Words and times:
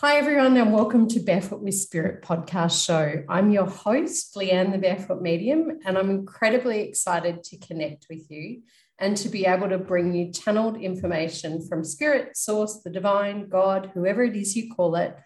Hi, 0.00 0.18
everyone, 0.18 0.58
and 0.58 0.74
welcome 0.74 1.08
to 1.08 1.20
Barefoot 1.20 1.62
with 1.62 1.74
Spirit 1.74 2.20
podcast 2.20 2.84
show. 2.84 3.24
I'm 3.30 3.50
your 3.50 3.64
host, 3.64 4.34
Leanne 4.34 4.70
the 4.70 4.76
Barefoot 4.76 5.22
Medium, 5.22 5.78
and 5.86 5.96
I'm 5.96 6.10
incredibly 6.10 6.82
excited 6.82 7.42
to 7.44 7.56
connect 7.56 8.04
with 8.10 8.30
you 8.30 8.60
and 8.98 9.16
to 9.16 9.30
be 9.30 9.46
able 9.46 9.70
to 9.70 9.78
bring 9.78 10.12
you 10.12 10.32
channeled 10.32 10.76
information 10.76 11.66
from 11.66 11.82
Spirit, 11.82 12.36
Source, 12.36 12.82
the 12.84 12.90
Divine, 12.90 13.48
God, 13.48 13.90
whoever 13.94 14.22
it 14.22 14.36
is 14.36 14.54
you 14.54 14.70
call 14.74 14.96
it, 14.96 15.16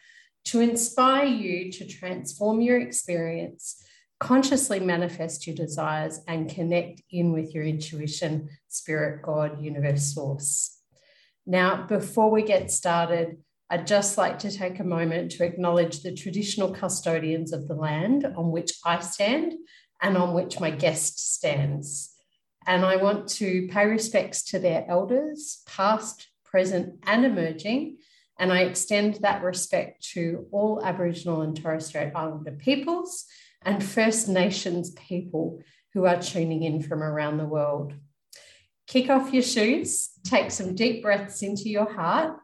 to 0.45 0.61
inspire 0.61 1.27
you 1.27 1.73
to 1.73 1.85
transform 1.85 2.61
your 2.61 2.81
experience, 2.81 3.85
consciously 4.21 4.79
manifest 4.79 5.49
your 5.49 5.57
desires, 5.57 6.21
and 6.29 6.49
connect 6.49 7.03
in 7.11 7.33
with 7.33 7.53
your 7.53 7.65
intuition, 7.65 8.49
Spirit, 8.69 9.23
God, 9.23 9.61
Universe, 9.61 10.15
Source. 10.15 10.79
Now, 11.45 11.89
before 11.89 12.31
we 12.31 12.45
get 12.45 12.71
started, 12.71 13.39
I'd 13.73 13.87
just 13.87 14.19
like 14.19 14.41
to 14.41 14.51
take 14.51 14.81
a 14.81 14.85
moment 14.85 15.31
to 15.33 15.45
acknowledge 15.45 16.03
the 16.03 16.13
traditional 16.13 16.73
custodians 16.73 17.53
of 17.53 17.69
the 17.69 17.77
land 17.77 18.27
on 18.37 18.51
which 18.51 18.73
I 18.85 18.99
stand 18.99 19.55
and 20.03 20.17
on 20.17 20.35
which 20.35 20.59
my 20.59 20.73
guest 20.73 21.35
stands. 21.37 22.13
And 22.67 22.85
I 22.85 22.97
want 22.97 23.29
to 23.29 23.69
pay 23.69 23.87
respects 23.87 24.43
to 24.51 24.59
their 24.59 24.85
elders, 24.89 25.63
past, 25.67 26.27
present, 26.45 26.99
and 27.07 27.25
emerging. 27.25 27.99
And 28.41 28.53
I 28.53 28.63
extend 28.63 29.17
that 29.17 29.45
respect 29.45 30.03
to 30.15 30.47
all 30.51 30.85
Aboriginal 30.85 31.43
and 31.43 31.57
Torres 31.57 31.87
Strait 31.87 32.11
Islander 32.13 32.53
peoples 32.53 33.25
and 33.63 33.85
First 33.85 34.29
Nations 34.29 34.91
people 34.91 35.63
who 35.95 36.07
are 36.07 36.21
tuning 36.21 36.65
in 36.65 36.83
from 36.83 37.05
around 37.05 37.37
the 37.37 37.45
world. 37.45 37.93
Kick 38.89 39.11
off 39.11 39.33
your 39.33 39.45
shoes, 39.45 40.11
take 40.25 40.51
some 40.51 40.75
deep 40.75 41.03
breaths 41.03 41.43
into 41.43 41.69
your 41.69 41.89
heart 41.93 42.37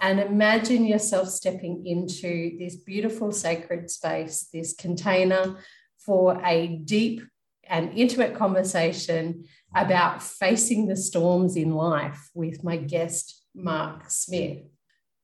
and 0.00 0.20
imagine 0.20 0.84
yourself 0.84 1.28
stepping 1.28 1.86
into 1.86 2.56
this 2.58 2.76
beautiful 2.76 3.32
sacred 3.32 3.90
space, 3.90 4.48
this 4.52 4.72
container 4.72 5.58
for 5.98 6.40
a 6.44 6.68
deep 6.84 7.22
and 7.68 7.92
intimate 7.94 8.34
conversation 8.34 9.44
about 9.74 10.22
facing 10.22 10.86
the 10.86 10.96
storms 10.96 11.56
in 11.56 11.74
life 11.74 12.30
with 12.34 12.64
my 12.64 12.76
guest, 12.76 13.44
Mark 13.54 14.04
Smith. 14.08 14.58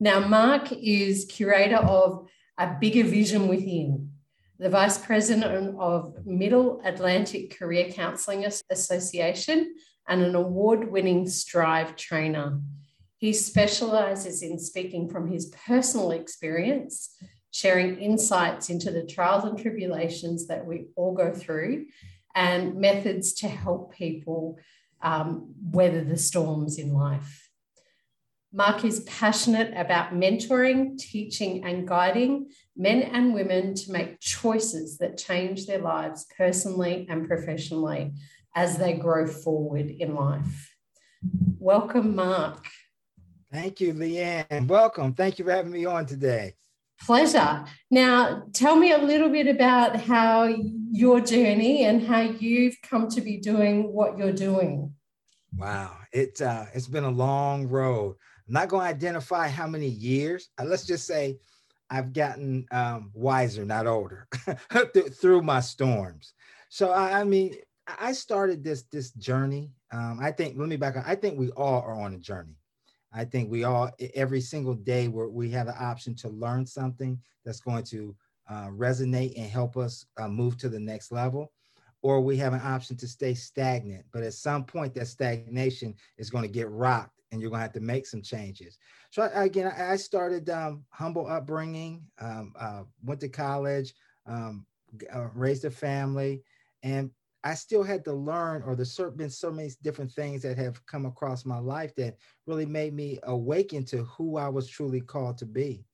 Now, 0.00 0.20
Mark 0.20 0.72
is 0.72 1.25
curator 1.25 1.78
of 1.78 2.28
A 2.59 2.77
Bigger 2.78 3.05
Vision 3.05 3.48
Within, 3.48 4.11
the 4.59 4.69
vice 4.69 4.98
president 4.98 5.77
of 5.78 6.27
Middle 6.27 6.83
Atlantic 6.84 7.56
Career 7.59 7.91
Counselling 7.91 8.44
Association, 8.70 9.75
and 10.06 10.22
an 10.22 10.34
award 10.34 10.91
winning 10.91 11.27
Strive 11.27 11.97
trainer. 11.97 12.61
He 13.25 13.33
specializes 13.33 14.42
in 14.42 14.58
speaking 14.58 15.08
from 15.08 15.33
his 15.33 15.47
personal 15.47 16.11
experience, 16.11 17.17
sharing 17.53 17.98
insights 17.98 18.69
into 18.69 18.91
the 18.91 19.06
trials 19.06 19.44
and 19.44 19.58
tribulations 19.58 20.47
that 20.48 20.66
we 20.66 20.89
all 20.94 21.14
go 21.14 21.33
through, 21.33 21.86
and 22.34 22.77
methods 22.77 23.33
to 23.36 23.48
help 23.48 23.94
people 23.94 24.58
um, 25.00 25.55
weather 25.70 26.05
the 26.05 26.19
storms 26.19 26.77
in 26.78 26.92
life. 26.92 27.48
Mark 28.53 28.84
is 28.84 29.00
passionate 29.05 29.72
about 29.75 30.12
mentoring, 30.12 30.98
teaching, 30.98 31.64
and 31.64 31.88
guiding 31.88 32.50
men 32.77 33.00
and 33.00 33.33
women 33.33 33.72
to 33.72 33.91
make 33.91 34.20
choices 34.20 34.98
that 34.98 35.16
change 35.16 35.64
their 35.64 35.81
lives 35.81 36.27
personally 36.36 37.06
and 37.09 37.27
professionally 37.27 38.12
as 38.55 38.77
they 38.77 38.92
grow 38.92 39.27
forward 39.27 39.88
in 39.88 40.14
life. 40.14 40.77
Welcome, 41.59 42.14
Mark. 42.14 42.66
Thank 43.55 43.80
you, 43.80 43.94
Leanne. 43.94 44.66
Welcome. 44.66 45.15
Thank 45.15 45.38
you 45.38 45.44
for 45.44 45.53
having 45.53 45.70
me 45.70 45.84
on 45.84 46.06
today. 46.06 46.54
Pleasure. 47.00 47.65
Now, 47.88 48.48
tell 48.53 48.75
me 48.75 48.91
a 48.91 48.98
little 48.98 49.28
bit 49.28 49.47
about 49.47 49.94
how 49.94 50.53
your 50.91 51.20
journey 51.20 51.84
and 51.84 52.04
how 52.04 52.22
you've 52.22 52.76
come 52.82 53.09
to 53.10 53.20
be 53.20 53.37
doing 53.37 53.93
what 53.93 54.19
you're 54.19 54.32
doing. 54.32 54.93
Wow, 55.56 55.97
it's 56.12 56.41
uh, 56.41 56.66
it's 56.75 56.88
been 56.88 57.04
a 57.04 57.10
long 57.10 57.69
road. 57.69 58.16
I'm 58.48 58.54
not 58.54 58.69
going 58.69 58.87
to 58.87 58.91
identify 58.93 59.47
how 59.47 59.69
many 59.69 59.87
years. 59.87 60.48
Uh, 60.59 60.64
let's 60.64 60.84
just 60.84 61.06
say 61.06 61.38
I've 61.88 62.12
gotten 62.12 62.66
um, 62.72 63.12
wiser, 63.14 63.64
not 63.64 63.87
older, 63.87 64.26
through 65.20 65.43
my 65.43 65.60
storms. 65.60 66.32
So 66.70 66.91
I, 66.91 67.20
I, 67.20 67.25
mean, 67.25 67.54
I 67.87 68.14
started 68.14 68.64
this 68.64 68.82
this 68.91 69.12
journey. 69.12 69.70
Um, 69.93 70.19
I 70.20 70.32
think. 70.32 70.59
Let 70.59 70.69
me 70.69 70.75
back 70.75 70.97
up. 70.97 71.04
I 71.06 71.14
think 71.14 71.38
we 71.38 71.50
all 71.50 71.82
are 71.82 72.00
on 72.00 72.14
a 72.14 72.19
journey. 72.19 72.56
I 73.14 73.25
think 73.25 73.50
we 73.50 73.64
all, 73.64 73.91
every 74.14 74.41
single 74.41 74.75
day, 74.75 75.08
where 75.08 75.28
we 75.28 75.50
have 75.50 75.66
the 75.66 75.82
option 75.82 76.14
to 76.16 76.28
learn 76.28 76.66
something 76.66 77.19
that's 77.44 77.60
going 77.60 77.84
to 77.84 78.14
uh, 78.50 78.69
resonate 78.69 79.34
and 79.36 79.48
help 79.48 79.76
us 79.76 80.06
uh, 80.19 80.28
move 80.28 80.58
to 80.58 80.69
the 80.69 80.80
next 80.80 81.12
level, 81.12 81.52
or 82.02 82.20
we 82.20 82.36
have 82.38 82.52
an 82.52 82.60
option 82.62 82.97
to 82.97 83.08
stay 83.08 83.32
stagnant. 83.34 84.04
But 84.12 84.25
at 84.25 84.34
some 84.34 84.64
point, 84.64 84.94
that 84.94 85.06
stagnation 85.06 85.94
is 86.19 86.28
going 86.28 86.42
to 86.42 86.48
get 86.48 86.69
rocked 86.69 87.22
and 87.30 87.41
you're 87.41 87.50
going 87.50 87.60
to 87.60 87.64
have 87.64 87.72
to 87.72 87.80
make 87.80 88.06
some 88.06 88.22
changes. 88.22 88.78
So, 89.10 89.22
I, 89.22 89.44
again, 89.44 89.72
I 89.76 89.96
started 89.96 90.50
um, 90.50 90.84
humble 90.91 91.26
upbringing, 91.26 92.02
um, 92.20 92.52
uh, 92.58 92.82
went 93.04 93.20
to 93.20 93.28
college, 93.28 93.94
um, 94.26 94.66
uh, 95.12 95.28
raised 95.34 95.64
a 95.64 95.70
family, 95.70 96.42
and 96.82 97.10
I 97.44 97.55
still 97.55 97.82
had 97.82 98.05
to 98.06 98.12
learn, 98.15 98.62
or 98.62 98.75
there's 98.75 98.99
been 99.16 99.28
so 99.28 99.53
many 99.53 99.71
different 99.82 100.10
things 100.10 100.41
that 100.43 100.56
have 100.56 100.84
come 100.87 101.05
across 101.05 101.44
my 101.44 101.59
life 101.59 101.94
that 101.97 102.16
really 102.47 102.65
made 102.65 102.94
me 102.94 103.19
awaken 103.25 103.84
to 103.87 104.05
who 104.05 104.38
I 104.38 104.49
was 104.49 104.66
truly 104.66 105.03
called 105.03 105.37
to 105.38 105.47
be. 105.47 105.84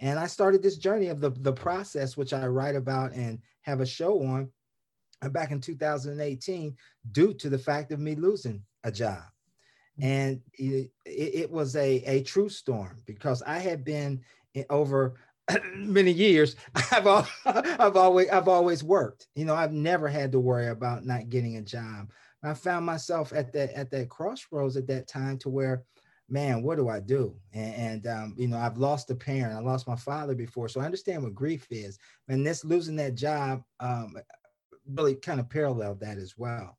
And 0.00 0.18
I 0.18 0.26
started 0.26 0.62
this 0.62 0.76
journey 0.76 1.08
of 1.08 1.20
the, 1.20 1.30
the 1.30 1.52
process, 1.52 2.16
which 2.16 2.34
I 2.34 2.46
write 2.46 2.76
about 2.76 3.14
and 3.14 3.38
have 3.62 3.80
a 3.80 3.86
show 3.86 4.22
on 4.22 4.50
uh, 5.22 5.30
back 5.30 5.50
in 5.50 5.62
2018, 5.62 6.76
due 7.10 7.32
to 7.34 7.48
the 7.48 7.58
fact 7.58 7.90
of 7.90 8.00
me 8.00 8.14
losing 8.14 8.62
a 8.84 8.92
job. 8.92 9.22
And 10.00 10.42
it, 10.52 10.92
it 11.06 11.50
was 11.50 11.74
a, 11.74 12.02
a 12.04 12.22
true 12.22 12.50
storm 12.50 13.02
because 13.06 13.42
I 13.42 13.58
had 13.58 13.82
been 13.82 14.20
over 14.70 15.14
many 15.74 16.12
years 16.12 16.56
I've 16.92 17.06
all, 17.06 17.26
I've 17.44 17.96
always 17.96 18.28
I've 18.28 18.48
always 18.48 18.84
worked. 18.84 19.28
You 19.34 19.44
know, 19.44 19.54
I've 19.54 19.72
never 19.72 20.08
had 20.08 20.32
to 20.32 20.40
worry 20.40 20.68
about 20.68 21.04
not 21.04 21.28
getting 21.28 21.56
a 21.56 21.62
job. 21.62 22.10
I 22.42 22.54
found 22.54 22.86
myself 22.86 23.32
at 23.32 23.52
that 23.52 23.72
at 23.72 23.90
that 23.90 24.08
crossroads 24.08 24.76
at 24.76 24.86
that 24.88 25.08
time 25.08 25.38
to 25.38 25.48
where, 25.48 25.82
man, 26.28 26.62
what 26.62 26.76
do 26.76 26.88
I 26.88 27.00
do? 27.00 27.34
And, 27.52 27.74
and 27.74 28.06
um, 28.06 28.34
you 28.36 28.48
know, 28.48 28.58
I've 28.58 28.78
lost 28.78 29.10
a 29.10 29.14
parent. 29.14 29.56
I 29.56 29.60
lost 29.60 29.88
my 29.88 29.96
father 29.96 30.34
before, 30.34 30.68
so 30.68 30.80
I 30.80 30.84
understand 30.84 31.22
what 31.22 31.34
grief 31.34 31.66
is. 31.70 31.98
And 32.28 32.46
this 32.46 32.64
losing 32.64 32.96
that 32.96 33.14
job 33.14 33.62
um, 33.80 34.16
really 34.88 35.14
kind 35.16 35.40
of 35.40 35.50
paralleled 35.50 36.00
that 36.00 36.18
as 36.18 36.34
well. 36.36 36.76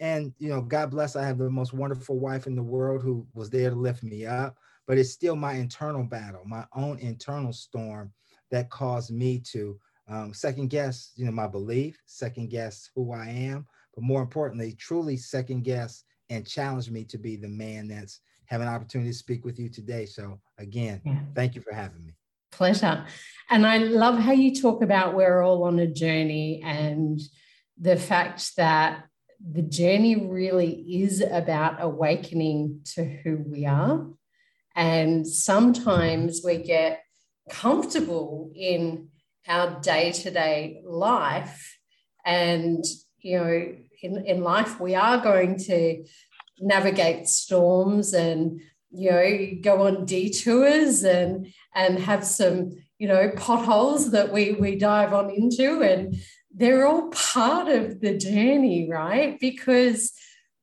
And 0.00 0.32
you 0.38 0.48
know, 0.48 0.60
God 0.60 0.90
bless, 0.90 1.16
I 1.16 1.24
have 1.24 1.38
the 1.38 1.50
most 1.50 1.72
wonderful 1.72 2.18
wife 2.18 2.46
in 2.46 2.54
the 2.54 2.62
world 2.62 3.02
who 3.02 3.26
was 3.34 3.50
there 3.50 3.70
to 3.70 3.76
lift 3.76 4.02
me 4.02 4.26
up 4.26 4.56
but 4.88 4.96
it's 4.96 5.12
still 5.12 5.36
my 5.36 5.52
internal 5.52 6.02
battle, 6.02 6.42
my 6.46 6.64
own 6.74 6.98
internal 6.98 7.52
storm 7.52 8.10
that 8.50 8.70
caused 8.70 9.12
me 9.12 9.38
to 9.38 9.78
um, 10.08 10.32
second 10.32 10.70
guess, 10.70 11.12
you 11.14 11.26
know, 11.26 11.30
my 11.30 11.46
belief, 11.46 12.00
second 12.06 12.48
guess 12.48 12.88
who 12.96 13.12
I 13.12 13.26
am, 13.26 13.66
but 13.94 14.02
more 14.02 14.22
importantly, 14.22 14.72
truly 14.72 15.18
second 15.18 15.62
guess 15.62 16.04
and 16.30 16.48
challenge 16.48 16.90
me 16.90 17.04
to 17.04 17.18
be 17.18 17.36
the 17.36 17.48
man 17.48 17.88
that's 17.88 18.20
having 18.46 18.66
an 18.66 18.72
opportunity 18.72 19.10
to 19.10 19.16
speak 19.16 19.44
with 19.44 19.58
you 19.58 19.68
today. 19.68 20.06
So 20.06 20.40
again, 20.56 21.02
yeah. 21.04 21.20
thank 21.34 21.54
you 21.54 21.60
for 21.60 21.74
having 21.74 22.06
me. 22.06 22.14
Pleasure. 22.50 23.04
And 23.50 23.66
I 23.66 23.76
love 23.76 24.18
how 24.18 24.32
you 24.32 24.58
talk 24.58 24.82
about 24.82 25.14
we're 25.14 25.42
all 25.42 25.64
on 25.64 25.78
a 25.78 25.86
journey 25.86 26.62
and 26.64 27.20
the 27.78 27.96
fact 27.96 28.56
that 28.56 29.04
the 29.52 29.62
journey 29.62 30.16
really 30.16 30.72
is 31.02 31.22
about 31.30 31.82
awakening 31.82 32.80
to 32.94 33.04
who 33.04 33.44
we 33.46 33.66
are 33.66 34.06
and 34.78 35.26
sometimes 35.26 36.42
we 36.44 36.58
get 36.58 37.02
comfortable 37.50 38.52
in 38.54 39.08
our 39.48 39.80
day 39.80 40.12
to 40.12 40.30
day 40.30 40.80
life. 40.86 41.76
And, 42.24 42.84
you 43.18 43.38
know, 43.38 43.74
in, 44.02 44.24
in 44.24 44.44
life, 44.44 44.78
we 44.78 44.94
are 44.94 45.18
going 45.20 45.58
to 45.64 46.04
navigate 46.60 47.26
storms 47.26 48.14
and, 48.14 48.60
you 48.92 49.10
know, 49.10 49.48
go 49.62 49.88
on 49.88 50.04
detours 50.04 51.02
and, 51.02 51.52
and 51.74 51.98
have 51.98 52.24
some, 52.24 52.70
you 52.98 53.08
know, 53.08 53.32
potholes 53.34 54.12
that 54.12 54.32
we, 54.32 54.52
we 54.52 54.76
dive 54.76 55.12
on 55.12 55.28
into. 55.28 55.82
And 55.82 56.14
they're 56.54 56.86
all 56.86 57.08
part 57.08 57.66
of 57.66 58.00
the 58.00 58.16
journey, 58.16 58.88
right? 58.88 59.40
Because 59.40 60.12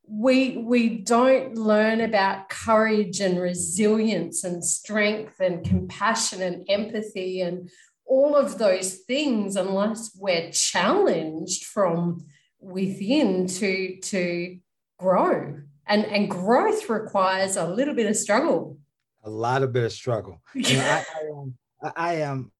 we 0.07 0.57
we 0.57 0.97
don't 0.99 1.55
learn 1.55 2.01
about 2.01 2.49
courage 2.49 3.19
and 3.19 3.39
resilience 3.39 4.43
and 4.43 4.63
strength 4.63 5.39
and 5.39 5.65
compassion 5.65 6.41
and 6.41 6.65
empathy 6.69 7.41
and 7.41 7.69
all 8.05 8.35
of 8.35 8.57
those 8.57 8.93
things 9.07 9.55
unless 9.55 10.11
we're 10.15 10.51
challenged 10.51 11.65
from 11.65 12.25
within 12.59 13.47
to 13.47 13.97
to 14.01 14.57
grow 14.99 15.59
and 15.87 16.05
and 16.05 16.29
growth 16.29 16.89
requires 16.89 17.55
a 17.57 17.67
little 17.67 17.95
bit 17.95 18.07
of 18.07 18.15
struggle 18.15 18.77
a 19.23 19.29
lot 19.29 19.63
of 19.63 19.73
bit 19.73 19.83
of 19.83 19.91
struggle 19.91 20.39
you 20.53 20.61
know, 20.77 20.83
I, 20.83 21.05
I, 21.15 21.31
um, 21.31 21.53
I 21.95 22.13
am. 22.15 22.51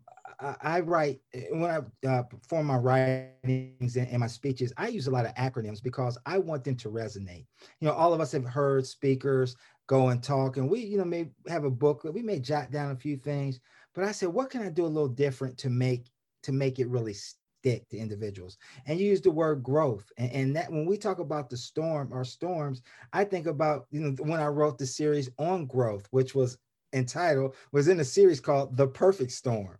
I, 0.61 0.79
write 0.81 1.19
when 1.51 1.69
I 1.71 2.07
uh, 2.07 2.23
perform 2.23 2.67
my 2.67 2.77
writings 2.77 3.95
and, 3.95 4.07
and, 4.07 4.19
my 4.19 4.27
speeches. 4.27 4.73
I 4.77 4.89
use 4.89 5.07
a 5.07 5.11
lot 5.11 5.25
of 5.25 5.33
acronyms 5.35 5.81
because 5.81 6.17
I 6.25 6.37
want 6.37 6.63
them 6.63 6.75
to 6.77 6.89
resonate. 6.89 7.45
You 7.79 7.87
know, 7.87 7.93
all 7.93 8.13
of 8.13 8.21
us 8.21 8.31
have 8.33 8.45
heard 8.45 8.85
speakers 8.85 9.55
go 9.87 10.09
and 10.09 10.21
talk, 10.21 10.57
and 10.57 10.69
we, 10.69 10.81
you 10.81 10.97
know, 10.97 11.05
may 11.05 11.29
have 11.47 11.63
a 11.63 11.71
booklet. 11.71 12.13
We 12.13 12.21
may 12.21 12.39
jot 12.39 12.71
down 12.71 12.91
a 12.91 12.95
few 12.95 13.17
things, 13.17 13.59
but 13.93 14.03
I 14.03 14.11
said, 14.11 14.29
what 14.29 14.49
can 14.49 14.61
I 14.61 14.69
do 14.69 14.85
a 14.85 14.87
little 14.87 15.07
different 15.07 15.57
to 15.59 15.69
make 15.69 16.07
to 16.43 16.51
make 16.51 16.79
it 16.79 16.89
really 16.89 17.13
stick 17.13 17.87
to 17.89 17.97
individuals? 17.97 18.57
And 18.85 18.99
you 18.99 19.07
use 19.07 19.21
the 19.21 19.31
word 19.31 19.63
growth, 19.63 20.11
and, 20.17 20.31
and 20.31 20.55
that 20.55 20.71
when 20.71 20.85
we 20.85 20.97
talk 20.97 21.19
about 21.19 21.49
the 21.49 21.57
storm 21.57 22.09
or 22.11 22.23
storms, 22.23 22.81
I 23.13 23.23
think 23.23 23.47
about 23.47 23.87
you 23.91 24.01
know 24.01 24.15
when 24.19 24.39
I 24.39 24.47
wrote 24.47 24.77
the 24.77 24.85
series 24.85 25.29
on 25.39 25.65
growth, 25.65 26.07
which 26.11 26.35
was 26.35 26.57
entitled 26.93 27.55
was 27.71 27.87
in 27.87 27.99
a 27.99 28.05
series 28.05 28.39
called 28.39 28.75
The 28.77 28.87
Perfect 28.87 29.31
Storm. 29.31 29.77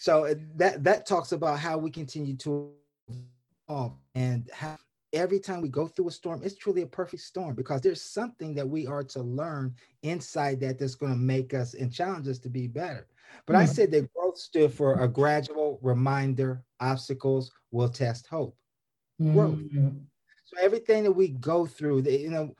So 0.00 0.34
that 0.56 0.84
that 0.84 1.06
talks 1.06 1.32
about 1.32 1.58
how 1.58 1.78
we 1.78 1.90
continue 1.90 2.36
to 2.36 2.70
evolve 3.68 3.94
and 4.14 4.48
how 4.52 4.76
every 5.14 5.38
time 5.38 5.62
we 5.62 5.68
go 5.68 5.86
through 5.86 6.08
a 6.08 6.10
storm, 6.10 6.42
it's 6.42 6.56
truly 6.56 6.82
a 6.82 6.86
perfect 6.86 7.22
storm 7.22 7.54
because 7.54 7.80
there's 7.80 8.02
something 8.02 8.54
that 8.54 8.68
we 8.68 8.86
are 8.86 9.04
to 9.04 9.22
learn 9.22 9.74
inside 10.02 10.60
that 10.60 10.78
that's 10.78 10.96
going 10.96 11.12
to 11.12 11.18
make 11.18 11.54
us 11.54 11.74
and 11.74 11.92
challenge 11.92 12.28
us 12.28 12.38
to 12.40 12.48
be 12.48 12.66
better. 12.66 13.06
But 13.46 13.54
mm-hmm. 13.54 13.62
I 13.62 13.66
said 13.66 13.90
that 13.92 14.12
growth 14.12 14.38
stood 14.38 14.72
for 14.72 15.00
a 15.00 15.08
gradual 15.08 15.78
reminder, 15.82 16.62
obstacles 16.80 17.50
will 17.70 17.88
test 17.88 18.26
hope. 18.26 18.56
Growth. 19.20 19.54
Mm-hmm. 19.54 19.98
So 20.44 20.56
everything 20.60 21.04
that 21.04 21.12
we 21.12 21.28
go 21.28 21.64
through, 21.64 22.02
you 22.02 22.30
know, 22.30 22.54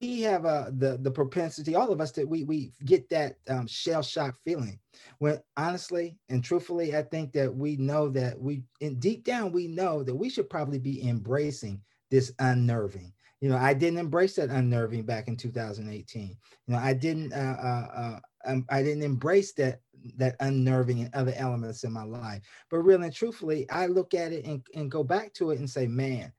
we 0.00 0.22
have 0.22 0.44
a 0.44 0.72
the 0.76 0.98
the 1.00 1.10
propensity, 1.10 1.74
all 1.74 1.90
of 1.90 2.00
us, 2.00 2.12
that 2.12 2.28
we 2.28 2.44
we 2.44 2.72
get 2.84 3.08
that 3.10 3.36
um, 3.48 3.66
shell 3.66 4.02
shock 4.02 4.36
feeling. 4.44 4.78
When 5.18 5.40
honestly 5.56 6.16
and 6.28 6.42
truthfully, 6.42 6.96
I 6.96 7.02
think 7.02 7.32
that 7.32 7.54
we 7.54 7.76
know 7.76 8.08
that 8.10 8.38
we, 8.38 8.62
in 8.80 8.98
deep 8.98 9.24
down, 9.24 9.52
we 9.52 9.68
know 9.68 10.02
that 10.02 10.14
we 10.14 10.28
should 10.28 10.50
probably 10.50 10.78
be 10.78 11.06
embracing 11.08 11.80
this 12.10 12.32
unnerving. 12.38 13.12
You 13.40 13.50
know, 13.50 13.56
I 13.56 13.74
didn't 13.74 13.98
embrace 13.98 14.36
that 14.36 14.50
unnerving 14.50 15.04
back 15.04 15.28
in 15.28 15.36
2018. 15.36 16.28
You 16.28 16.36
know, 16.66 16.78
I 16.78 16.94
didn't 16.94 17.32
uh, 17.32 17.56
uh, 17.62 17.88
uh 17.94 18.20
um, 18.46 18.64
I 18.70 18.82
didn't 18.82 19.02
embrace 19.02 19.52
that 19.54 19.80
that 20.16 20.36
unnerving 20.40 21.00
and 21.00 21.14
other 21.14 21.34
elements 21.36 21.84
in 21.84 21.92
my 21.92 22.04
life. 22.04 22.42
But 22.70 22.78
really 22.78 23.04
and 23.04 23.14
truthfully, 23.14 23.68
I 23.70 23.86
look 23.86 24.14
at 24.14 24.32
it 24.32 24.44
and, 24.44 24.62
and 24.74 24.90
go 24.90 25.02
back 25.02 25.32
to 25.34 25.50
it 25.50 25.58
and 25.58 25.68
say, 25.68 25.86
man. 25.86 26.32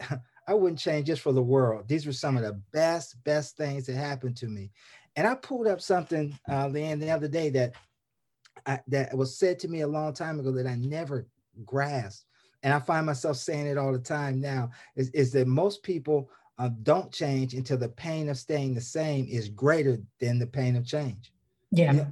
I 0.48 0.54
wouldn't 0.54 0.78
change 0.78 1.06
just 1.06 1.22
for 1.22 1.32
the 1.32 1.42
world. 1.42 1.88
These 1.88 2.06
were 2.06 2.12
some 2.12 2.36
of 2.36 2.42
the 2.42 2.60
best, 2.72 3.22
best 3.24 3.56
things 3.56 3.86
that 3.86 3.96
happened 3.96 4.36
to 4.38 4.46
me. 4.46 4.70
And 5.16 5.26
I 5.26 5.34
pulled 5.34 5.66
up 5.66 5.80
something, 5.80 6.36
uh, 6.48 6.66
Leanne, 6.66 7.00
the 7.00 7.10
other 7.10 7.28
day 7.28 7.50
that 7.50 7.74
I, 8.66 8.80
that 8.88 9.16
was 9.16 9.36
said 9.36 9.58
to 9.60 9.68
me 9.68 9.82
a 9.82 9.88
long 9.88 10.12
time 10.12 10.40
ago 10.40 10.52
that 10.52 10.66
I 10.66 10.76
never 10.76 11.26
grasped. 11.64 12.24
And 12.62 12.72
I 12.72 12.78
find 12.78 13.06
myself 13.06 13.36
saying 13.36 13.66
it 13.66 13.78
all 13.78 13.92
the 13.92 13.98
time 13.98 14.40
now 14.40 14.70
is, 14.96 15.10
is 15.10 15.32
that 15.32 15.46
most 15.46 15.82
people 15.82 16.30
uh, 16.58 16.70
don't 16.82 17.12
change 17.12 17.54
until 17.54 17.76
the 17.76 17.88
pain 17.88 18.28
of 18.28 18.38
staying 18.38 18.74
the 18.74 18.80
same 18.80 19.26
is 19.28 19.48
greater 19.48 19.98
than 20.20 20.38
the 20.38 20.46
pain 20.46 20.76
of 20.76 20.86
change. 20.86 21.32
Yeah. 21.70 21.92
You 21.92 21.98
know, 21.98 22.06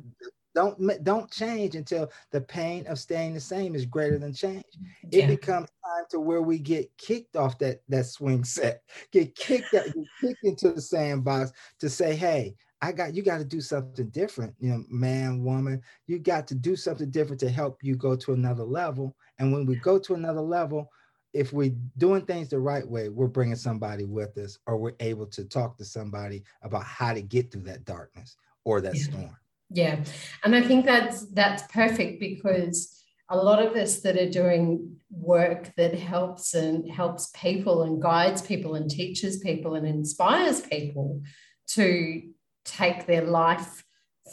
don't 0.55 1.05
don't 1.05 1.31
change 1.31 1.77
until 1.77 2.11
the 2.33 2.41
pain 2.41 2.87
of 2.87 2.99
staying 2.99 3.35
the 3.35 3.41
same 3.41 3.75
is 3.75 3.87
greater 3.87 4.19
than 4.19 4.33
change 4.33 4.65
it 5.13 5.29
becomes 5.29 5.69
time 5.91 6.05
to 6.11 6.21
where 6.21 6.43
we 6.43 6.59
get 6.59 6.91
kicked 6.97 7.37
off 7.37 7.59
that 7.59 7.81
that 7.89 8.07
swing 8.07 8.45
set 8.45 8.83
get 9.13 9.35
kicked 9.35 9.75
out 9.75 9.85
get 9.85 10.07
kicked 10.21 10.45
into 10.45 10.71
the 10.71 10.81
sandbox 10.81 11.53
to 11.79 11.89
say 11.89 12.15
hey 12.15 12.55
i 12.83 12.93
got 12.93 13.15
you 13.15 13.23
got 13.23 13.39
to 13.39 13.45
do 13.45 13.61
something 13.61 14.09
different 14.09 14.55
you 14.59 14.71
know 14.71 14.85
man 14.89 15.43
woman 15.43 15.81
you 16.07 16.19
got 16.19 16.47
to 16.47 16.55
do 16.55 16.77
something 16.77 17.11
different 17.11 17.41
to 17.41 17.51
help 17.51 17.79
you 17.83 17.97
go 17.97 18.17
to 18.17 18.33
another 18.33 18.65
level 18.65 19.15
and 19.39 19.53
when 19.53 19.67
we 19.67 19.77
go 19.77 19.99
to 19.99 20.15
another 20.15 20.41
level 20.41 20.91
if 21.33 21.53
we're 21.53 21.75
doing 21.97 22.27
things 22.27 22.49
the 22.49 22.59
right 22.59 22.87
way, 22.87 23.09
we're 23.09 23.29
bringing 23.29 23.55
somebody 23.55 24.05
with 24.05 24.37
us, 24.37 24.59
or 24.67 24.77
we're 24.77 24.97
able 25.01 25.27
to 25.27 25.45
talk 25.45 25.77
to 25.79 25.85
somebody 25.85 26.43
about 26.63 26.83
how 26.83 27.15
to 27.15 27.23
get 27.23 27.53
through 27.53 27.63
that 27.63 27.85
darkness 27.85 28.37
or 28.65 28.81
that 28.81 28.97
yeah. 28.97 29.03
storm. 29.03 29.37
Yeah. 29.71 30.05
And 30.43 30.57
I 30.57 30.63
think 30.63 30.85
that's 30.85 31.27
that's 31.27 31.63
perfect 31.73 32.19
because 32.19 33.00
a 33.31 33.37
lot 33.37 33.65
of 33.65 33.75
us 33.77 34.01
that 34.01 34.19
are 34.19 34.31
doing 34.31 34.97
work 35.11 35.73
that 35.77 35.95
helps 35.95 36.55
and 36.55 36.91
helps 36.91 37.31
people 37.35 37.83
and 37.83 38.03
guides 38.03 38.43
people 38.43 38.75
and 38.75 38.91
teaches 38.91 39.39
people 39.39 39.75
and 39.75 39.87
inspires 39.87 40.61
people 40.61 41.23
to 41.69 42.23
take 42.65 43.07
their 43.07 43.23
life 43.23 43.85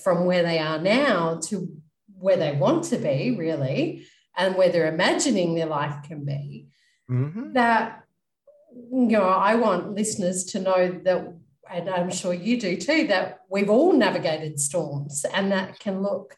from 0.03 0.25
where 0.25 0.43
they 0.43 0.59
are 0.59 0.79
now 0.79 1.39
to 1.43 1.69
where 2.19 2.37
they 2.37 2.51
want 2.53 2.83
to 2.83 2.97
be 2.97 3.35
really 3.37 4.05
and 4.35 4.55
where 4.55 4.69
they're 4.69 4.93
imagining 4.93 5.55
their 5.55 5.65
life 5.65 5.95
can 6.07 6.25
be 6.25 6.67
mm-hmm. 7.09 7.53
that 7.53 8.03
you 8.73 9.07
know 9.07 9.23
i 9.23 9.55
want 9.55 9.93
listeners 9.95 10.43
to 10.43 10.59
know 10.59 10.99
that 11.03 11.33
and 11.69 11.89
I'm 11.89 12.11
sure 12.11 12.33
you 12.33 12.59
do 12.59 12.77
too, 12.77 13.07
that 13.07 13.41
we've 13.49 13.69
all 13.69 13.93
navigated 13.93 14.59
storms 14.59 15.25
and 15.33 15.51
that 15.51 15.79
can 15.79 16.01
look 16.01 16.35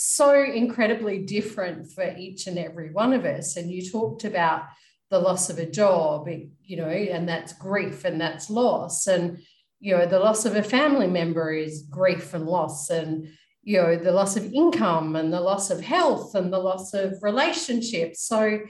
so 0.00 0.44
incredibly 0.44 1.18
different 1.18 1.90
for 1.90 2.14
each 2.16 2.46
and 2.46 2.56
every 2.56 2.92
one 2.92 3.12
of 3.12 3.24
us. 3.24 3.56
And 3.56 3.68
you 3.68 3.90
talked 3.90 4.22
about 4.22 4.62
the 5.10 5.18
loss 5.18 5.50
of 5.50 5.58
a 5.58 5.66
job, 5.66 6.28
you 6.62 6.76
know, 6.76 6.88
and 6.88 7.28
that's 7.28 7.52
grief 7.54 8.04
and 8.04 8.20
that's 8.20 8.48
loss. 8.48 9.08
And, 9.08 9.38
you 9.80 9.96
know, 9.96 10.06
the 10.06 10.20
loss 10.20 10.44
of 10.44 10.54
a 10.54 10.62
family 10.62 11.08
member 11.08 11.50
is 11.50 11.82
grief 11.90 12.32
and 12.32 12.46
loss. 12.46 12.90
And, 12.90 13.28
you 13.64 13.82
know, 13.82 13.96
the 13.96 14.12
loss 14.12 14.36
of 14.36 14.44
income 14.52 15.16
and 15.16 15.32
the 15.32 15.40
loss 15.40 15.68
of 15.68 15.80
health 15.80 16.36
and 16.36 16.52
the 16.52 16.60
loss 16.60 16.94
of 16.94 17.14
relationships. 17.20 18.22
So 18.22 18.60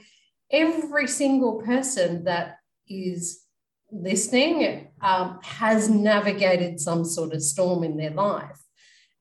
every 0.51 1.05
single 1.05 1.61
person 1.61 2.23
that 2.23 2.55
is 2.87 3.45
listening 3.91 4.87
um, 5.01 5.39
has 5.43 5.91
navigated 5.91 6.79
some 6.79 7.05
sort 7.05 7.33
of 7.33 7.43
storm 7.43 7.83
in 7.83 7.97
their 7.97 8.09
life. 8.09 8.59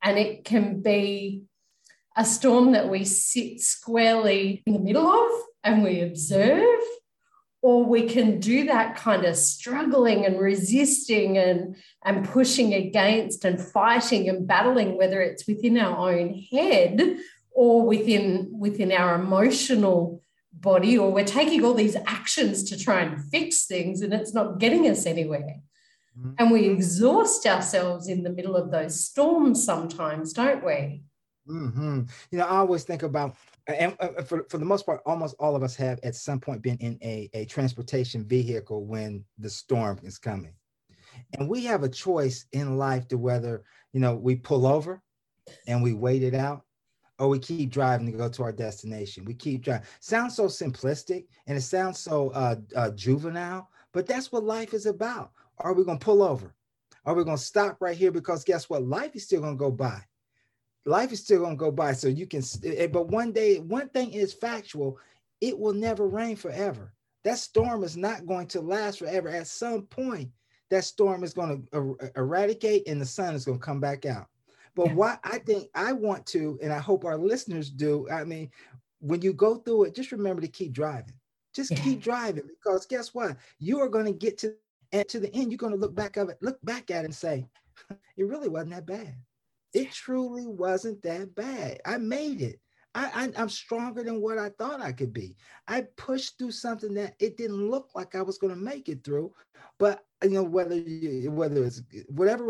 And 0.03 0.19
it 0.19 0.47
can 0.47 0.81
be 0.81 1.43
a 2.19 2.25
storm 2.25 2.73
that 2.73 2.91
we 2.91 3.05
sit 3.05 3.61
squarely 3.61 4.63
in 4.67 4.73
the 4.73 4.81
middle 4.81 5.07
of 5.07 5.31
and 5.63 5.85
we 5.85 6.01
observe, 6.01 6.81
or 7.63 7.85
we 7.85 8.09
can 8.09 8.41
do 8.41 8.65
that 8.65 8.97
kind 8.97 9.25
of 9.25 9.37
struggling 9.37 10.27
and 10.27 10.41
resisting 10.41 11.39
and, 11.39 11.77
and 12.05 12.29
pushing 12.29 12.75
against 12.75 13.45
and 13.45 13.61
fighting 13.61 14.29
and 14.29 14.49
battling, 14.49 14.99
whether 14.99 15.23
it's 15.23 15.47
within 15.47 15.79
our 15.79 16.11
own 16.11 16.35
head 16.53 17.19
or 17.53 17.87
within, 17.87 18.51
within 18.53 18.91
our 18.91 19.15
emotional 19.15 20.21
body 20.53 20.99
or 20.99 21.13
we're 21.13 21.25
taking 21.25 21.65
all 21.65 21.75
these 21.75 21.97
actions 22.07 22.65
to 22.65 22.77
try 22.77 23.01
and 23.01 23.23
fix 23.31 23.67
things 23.67 24.01
and 24.01 24.13
it's 24.13 24.35
not 24.35 24.59
getting 24.59 24.89
us 24.89 25.07
anywhere. 25.07 25.57
Mm-hmm. 26.19 26.31
And 26.39 26.51
we 26.51 26.67
exhaust 26.67 27.47
ourselves 27.47 28.09
in 28.09 28.25
the 28.25 28.31
middle 28.31 28.57
of 28.57 28.73
those 28.73 29.05
storms 29.05 29.65
sometimes, 29.65 30.33
don't 30.33 30.65
we? 30.65 31.05
Mm-hmm. 31.49 32.03
You 32.31 32.39
know, 32.39 32.45
I 32.45 32.59
always 32.59 32.85
think 32.85 33.03
about, 33.03 33.35
and 33.67 33.97
uh, 34.01 34.23
for, 34.23 34.45
for 34.51 34.59
the 34.59 34.65
most 34.65 34.85
part, 34.85 35.01
almost 35.07 35.35
all 35.39 35.57
of 35.57 35.63
us 35.63 35.75
have 35.77 35.99
at 36.03 36.15
some 36.15 36.41
point 36.41 36.63
been 36.63 36.77
in 36.79 36.99
a, 37.03 37.31
a 37.33 37.45
transportation 37.47 38.25
vehicle 38.25 38.85
when 38.85 39.25
the 39.39 39.49
storm 39.49 39.99
is 40.03 40.19
coming. 40.19 40.53
And 41.39 41.49
we 41.49 41.65
have 41.65 41.83
a 41.83 41.89
choice 41.89 42.47
in 42.53 42.77
life 42.77 43.09
to 43.09 43.19
whether, 43.19 43.65
you 43.93 44.01
know, 44.01 44.15
we 44.15 44.37
pull 44.37 44.67
over 44.67 45.03
and 45.67 45.83
we 45.83 45.95
wait 45.95 46.23
it 46.23 46.35
out 46.35 46.63
or 47.19 47.29
we 47.29 47.39
keep 47.39 47.71
driving 47.71 48.07
to 48.07 48.17
go 48.17 48.29
to 48.29 48.43
our 48.43 48.53
destination. 48.53 49.25
We 49.25 49.35
keep 49.35 49.63
driving. 49.63 49.87
Sounds 50.01 50.37
so 50.37 50.47
simplistic 50.47 51.27
and 51.47 51.57
it 51.57 51.63
sounds 51.63 51.99
so 51.99 52.31
uh, 52.31 52.57
uh, 52.77 52.91
juvenile, 52.91 53.71
but 53.93 54.07
that's 54.07 54.31
what 54.31 54.45
life 54.45 54.75
is 54.75 54.87
about. 54.87 55.33
Are 55.59 55.73
we 55.73 55.85
going 55.85 55.99
to 55.99 56.05
pull 56.05 56.23
over? 56.23 56.55
Are 57.05 57.15
we 57.15 57.25
going 57.25 57.39
to 57.39 57.43
stop 57.43 57.79
right 57.81 57.97
here? 57.97 58.13
Because 58.13 58.45
guess 58.45 58.69
what? 58.69 58.85
Life 58.85 59.17
is 59.17 59.25
still 59.25 59.41
going 59.41 59.57
to 59.57 59.59
go 59.59 59.71
by. 59.71 60.03
Life 60.89 61.13
is 61.13 61.21
still 61.21 61.41
going 61.41 61.57
to 61.57 61.57
go 61.57 61.71
by. 61.71 61.93
So 61.93 62.09
you 62.09 62.27
can, 62.27 62.43
eh, 62.65 62.87
but 62.87 63.09
one 63.09 63.33
day, 63.33 63.59
one 63.59 63.89
thing 63.91 64.13
is 64.13 64.33
factual 64.33 64.99
it 65.41 65.59
will 65.59 65.75
never 65.75 66.07
rain 66.07 66.37
forever. 66.37 66.93
That 67.25 67.39
storm 67.39 67.85
is 67.85 67.97
not 67.97 68.27
going 68.27 68.47
to 68.49 68.61
last 68.61 68.99
forever. 68.99 69.29
At 69.29 69.47
some 69.47 69.83
point, 69.83 70.31
that 70.71 70.85
storm 70.85 71.25
is 71.25 71.35
going 71.35 71.67
to 71.73 71.79
er- 71.79 72.13
eradicate 72.17 72.89
and 72.89 73.01
the 73.01 73.07
sun 73.07 73.35
is 73.35 73.45
going 73.45 73.59
to 73.59 73.65
come 73.65 73.81
back 73.81 74.07
out. 74.07 74.27
But 74.75 74.89
yeah. 74.89 74.95
what 74.95 75.21
I 75.25 75.39
think 75.39 75.69
I 75.75 75.93
want 75.93 76.27
to, 76.27 76.59
and 76.63 76.73
I 76.73 76.79
hope 76.79 77.05
our 77.05 77.19
listeners 77.19 77.71
do, 77.71 78.09
I 78.11 78.25
mean, 78.25 78.51
when 79.01 79.23
you 79.23 79.33
go 79.33 79.57
through 79.57 79.85
it, 79.85 79.95
just 79.95 80.13
remember 80.13 80.41
to 80.43 80.49
keep 80.49 80.73
driving. 80.73 81.15
Just 81.55 81.71
yeah. 81.71 81.83
keep 81.83 82.01
driving 82.01 82.45
because 82.47 82.87
guess 82.87 83.15
what? 83.15 83.37
You 83.59 83.81
are 83.81 83.89
going 83.89 84.07
to 84.07 84.13
get 84.13 84.39
to 84.39 84.55
and 84.93 85.09
to 85.09 85.21
the 85.21 85.35
end. 85.35 85.51
You're 85.51 85.59
going 85.59 85.73
to 85.73 85.79
look 85.79 85.95
back 85.95 86.17
of 86.17 86.29
it, 86.29 86.39
look 86.41 86.59
back 86.63 86.91
at 86.91 87.03
it, 87.03 87.07
and 87.07 87.15
say, 87.15 87.47
it 88.17 88.27
really 88.27 88.49
wasn't 88.49 88.71
that 88.71 88.87
bad. 88.87 89.15
It 89.73 89.93
truly 89.93 90.47
wasn't 90.47 91.03
that 91.03 91.35
bad. 91.35 91.81
I 91.85 91.99
made 91.99 92.41
it. 92.41 92.61
I, 92.95 93.31
I, 93.37 93.43
am 93.43 93.49
stronger 93.49 94.03
than 94.03 94.21
what 94.21 94.39
I 94.39 94.49
thought 94.51 94.81
I 94.81 94.93
could 94.93 95.13
be. 95.13 95.37
I 95.69 95.83
pushed 95.97 96.39
through 96.39 96.53
something 96.53 96.95
that 96.95 97.15
it 97.21 97.37
didn't 97.37 97.71
look 97.71 97.91
like 97.95 98.15
I 98.15 98.23
was 98.23 98.39
going 98.39 98.55
to 98.55 98.59
make 98.59 98.89
it 98.89 99.05
through, 99.05 99.33
but 99.79 100.05
you 100.23 100.31
know 100.31 100.43
whether 100.43 100.75
you, 100.75 101.31
whether 101.31 101.65
it's 101.65 101.83
whatever 102.09 102.47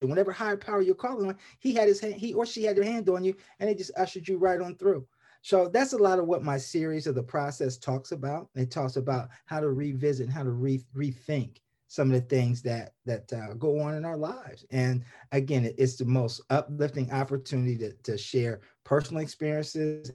whenever 0.00 0.32
higher 0.32 0.56
power 0.56 0.80
you're 0.80 0.94
calling 0.94 1.28
on, 1.28 1.36
he 1.58 1.74
had 1.74 1.88
his 1.88 2.00
hand, 2.00 2.14
he 2.14 2.32
or 2.32 2.46
she 2.46 2.64
had 2.64 2.76
their 2.76 2.84
hand 2.84 3.08
on 3.10 3.22
you, 3.22 3.34
and 3.58 3.68
they 3.68 3.74
just 3.74 3.92
ushered 3.96 4.26
you 4.26 4.38
right 4.38 4.60
on 4.60 4.76
through. 4.76 5.06
So 5.42 5.68
that's 5.68 5.92
a 5.92 5.98
lot 5.98 6.18
of 6.18 6.26
what 6.26 6.42
my 6.42 6.56
series 6.56 7.06
of 7.06 7.14
the 7.14 7.22
process 7.22 7.76
talks 7.76 8.12
about. 8.12 8.48
It 8.54 8.70
talks 8.70 8.96
about 8.96 9.28
how 9.44 9.60
to 9.60 9.70
revisit, 9.70 10.30
how 10.30 10.42
to 10.42 10.50
re- 10.50 10.84
rethink 10.96 11.58
some 11.90 12.08
of 12.08 12.14
the 12.14 12.28
things 12.28 12.62
that 12.62 12.92
that 13.04 13.32
uh, 13.32 13.52
go 13.54 13.80
on 13.80 13.94
in 13.94 14.04
our 14.04 14.16
lives. 14.16 14.64
And 14.70 15.04
again, 15.32 15.68
it's 15.76 15.96
the 15.96 16.04
most 16.04 16.40
uplifting 16.48 17.10
opportunity 17.10 17.76
to, 17.78 17.92
to 18.04 18.16
share 18.16 18.60
personal 18.84 19.22
experiences 19.22 20.12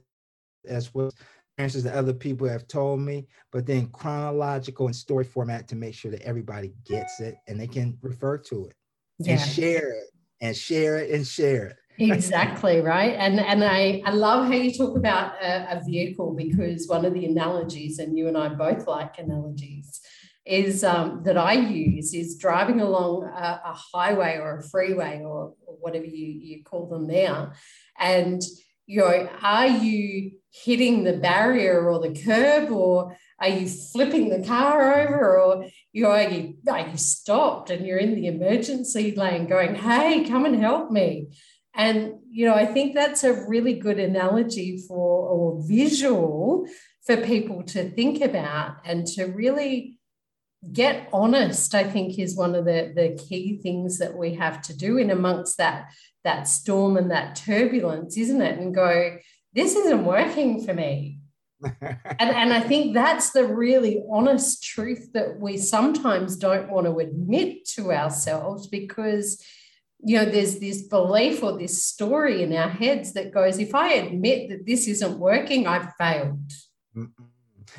as 0.66 0.94
well 0.94 1.08
as 1.08 1.14
experiences 1.52 1.84
that 1.84 1.94
other 1.94 2.14
people 2.14 2.48
have 2.48 2.66
told 2.66 3.00
me, 3.00 3.26
but 3.52 3.66
then 3.66 3.88
chronological 3.88 4.86
and 4.86 4.96
story 4.96 5.24
format 5.24 5.68
to 5.68 5.76
make 5.76 5.94
sure 5.94 6.10
that 6.10 6.22
everybody 6.22 6.72
gets 6.86 7.20
it 7.20 7.36
and 7.46 7.60
they 7.60 7.66
can 7.66 7.98
refer 8.00 8.38
to 8.38 8.64
it 8.64 8.74
yeah. 9.18 9.32
and 9.32 9.40
share 9.42 9.90
it 9.90 10.04
and 10.40 10.56
share 10.56 10.96
it 10.96 11.10
and 11.10 11.26
share 11.26 11.66
it 11.66 11.76
exactly 11.98 12.80
right 12.80 13.14
and 13.14 13.40
and 13.40 13.64
i 13.64 14.02
i 14.04 14.10
love 14.10 14.44
how 14.44 14.52
you 14.52 14.70
talk 14.70 14.94
about 14.98 15.32
a, 15.42 15.78
a, 15.78 15.82
vehicle 15.86 16.34
because 16.34 16.86
one 16.88 17.06
of 17.06 17.14
the 17.14 17.24
analogies 17.24 17.98
and 17.98 18.18
you 18.18 18.28
and 18.28 18.36
i 18.36 18.50
both 18.50 18.86
like 18.86 19.18
analogies 19.18 20.02
is 20.46 20.84
um, 20.84 21.22
that 21.24 21.36
i 21.36 21.52
use 21.52 22.14
is 22.14 22.38
driving 22.38 22.80
along 22.80 23.24
a, 23.24 23.60
a 23.64 23.76
highway 23.92 24.38
or 24.38 24.58
a 24.58 24.62
freeway 24.62 25.20
or, 25.22 25.54
or 25.66 25.76
whatever 25.80 26.06
you, 26.06 26.26
you 26.26 26.64
call 26.64 26.88
them 26.88 27.06
now. 27.06 27.52
And 27.98 28.42
you 28.86 29.00
know 29.00 29.28
are 29.42 29.66
you 29.66 30.32
hitting 30.50 31.04
the 31.04 31.14
barrier 31.14 31.90
or 31.90 32.00
the 32.00 32.18
curb 32.22 32.70
or 32.70 33.16
are 33.40 33.48
you 33.48 33.68
flipping 33.68 34.28
the 34.30 34.46
car 34.46 35.00
over 35.00 35.38
or 35.40 35.66
you 35.92 36.04
know, 36.04 36.10
are 36.10 36.28
you 36.28 36.56
are 36.68 36.88
you 36.88 36.96
stopped 36.96 37.70
and 37.70 37.84
you're 37.84 37.98
in 37.98 38.14
the 38.14 38.28
emergency 38.28 39.14
lane 39.14 39.46
going 39.46 39.74
hey 39.74 40.24
come 40.24 40.44
and 40.44 40.60
help 40.60 40.90
me. 40.90 41.28
And, 41.78 42.14
you 42.30 42.46
know, 42.46 42.54
I 42.54 42.64
think 42.64 42.94
that's 42.94 43.22
a 43.22 43.46
really 43.46 43.74
good 43.74 44.00
analogy 44.00 44.82
for 44.88 45.28
or 45.28 45.62
visual 45.68 46.66
for 47.04 47.18
people 47.18 47.64
to 47.64 47.90
think 47.90 48.22
about 48.22 48.78
and 48.86 49.06
to 49.08 49.26
really 49.26 49.98
get 50.72 51.08
honest, 51.12 51.74
I 51.74 51.84
think 51.84 52.18
is 52.18 52.36
one 52.36 52.54
of 52.54 52.64
the, 52.64 52.92
the 52.94 53.20
key 53.22 53.58
things 53.62 53.98
that 53.98 54.16
we 54.16 54.34
have 54.34 54.62
to 54.62 54.76
do 54.76 54.96
in 54.96 55.10
amongst 55.10 55.58
that, 55.58 55.90
that 56.24 56.48
storm 56.48 56.96
and 56.96 57.10
that 57.10 57.36
turbulence, 57.36 58.16
isn't 58.16 58.42
it? 58.42 58.58
And 58.58 58.74
go, 58.74 59.18
this 59.52 59.74
isn't 59.74 60.04
working 60.04 60.64
for 60.64 60.74
me. 60.74 61.20
and, 61.62 62.00
and 62.20 62.52
I 62.52 62.60
think 62.60 62.94
that's 62.94 63.30
the 63.30 63.46
really 63.46 64.04
honest 64.10 64.62
truth 64.62 65.12
that 65.14 65.40
we 65.40 65.56
sometimes 65.56 66.36
don't 66.36 66.70
want 66.70 66.86
to 66.86 66.98
admit 66.98 67.66
to 67.70 67.92
ourselves 67.92 68.66
because 68.66 69.42
you 70.04 70.18
know 70.18 70.26
there's 70.26 70.58
this 70.58 70.82
belief 70.82 71.42
or 71.42 71.58
this 71.58 71.82
story 71.82 72.42
in 72.42 72.52
our 72.52 72.68
heads 72.68 73.14
that 73.14 73.32
goes 73.32 73.58
if 73.58 73.74
i 73.74 73.94
admit 73.94 74.50
that 74.50 74.66
this 74.66 74.86
isn't 74.86 75.18
working 75.18 75.66
i've 75.66 75.94
failed 75.94 76.52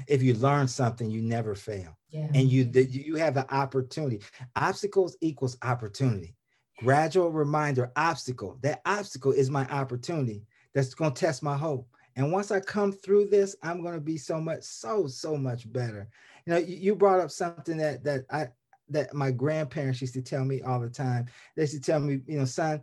if 0.08 0.22
you 0.22 0.34
learn 0.36 0.68
something 0.68 1.10
you 1.10 1.22
never 1.22 1.56
fail 1.56 1.98
yeah. 2.10 2.28
and 2.34 2.50
you 2.50 2.70
you 2.90 3.16
have 3.16 3.34
the 3.34 3.54
opportunity 3.54 4.22
obstacles 4.56 5.18
equals 5.22 5.58
opportunity 5.64 6.36
gradual 6.80 7.32
reminder 7.32 7.92
obstacle 7.96 8.58
that 8.62 8.82
obstacle 8.86 9.32
is 9.32 9.50
my 9.50 9.66
opportunity 9.68 10.44
that's 10.74 10.94
going 10.94 11.14
to 11.14 11.20
test 11.20 11.42
my 11.42 11.58
hope 11.58 11.88
and 12.16 12.32
once 12.32 12.52
i 12.52 12.60
come 12.60 12.92
through 12.92 13.28
this 13.28 13.56
i'm 13.64 13.82
going 13.82 13.96
to 13.96 14.02
be 14.02 14.18
so 14.18 14.40
much 14.40 14.64
so 14.64 15.08
so 15.08 15.38
much 15.38 15.72
better 15.72 16.08
you 16.46 16.54
know 16.54 16.60
you, 16.60 16.96
brought 16.96 17.20
up 17.20 17.32
something 17.32 17.78
that 17.78 18.04
that 18.04 18.26
i 18.30 18.48
that 18.90 19.14
my 19.14 19.32
grandparents 19.32 20.02
used 20.02 20.14
to 20.14 20.22
tell 20.22 20.46
me 20.46 20.62
all 20.62 20.80
the 20.80 20.90
time. 20.90 21.26
They 21.56 21.64
used 21.64 21.74
to 21.74 21.82
tell 21.82 22.00
me, 22.00 22.22
you 22.26 22.40
know, 22.40 22.46
son, 22.46 22.82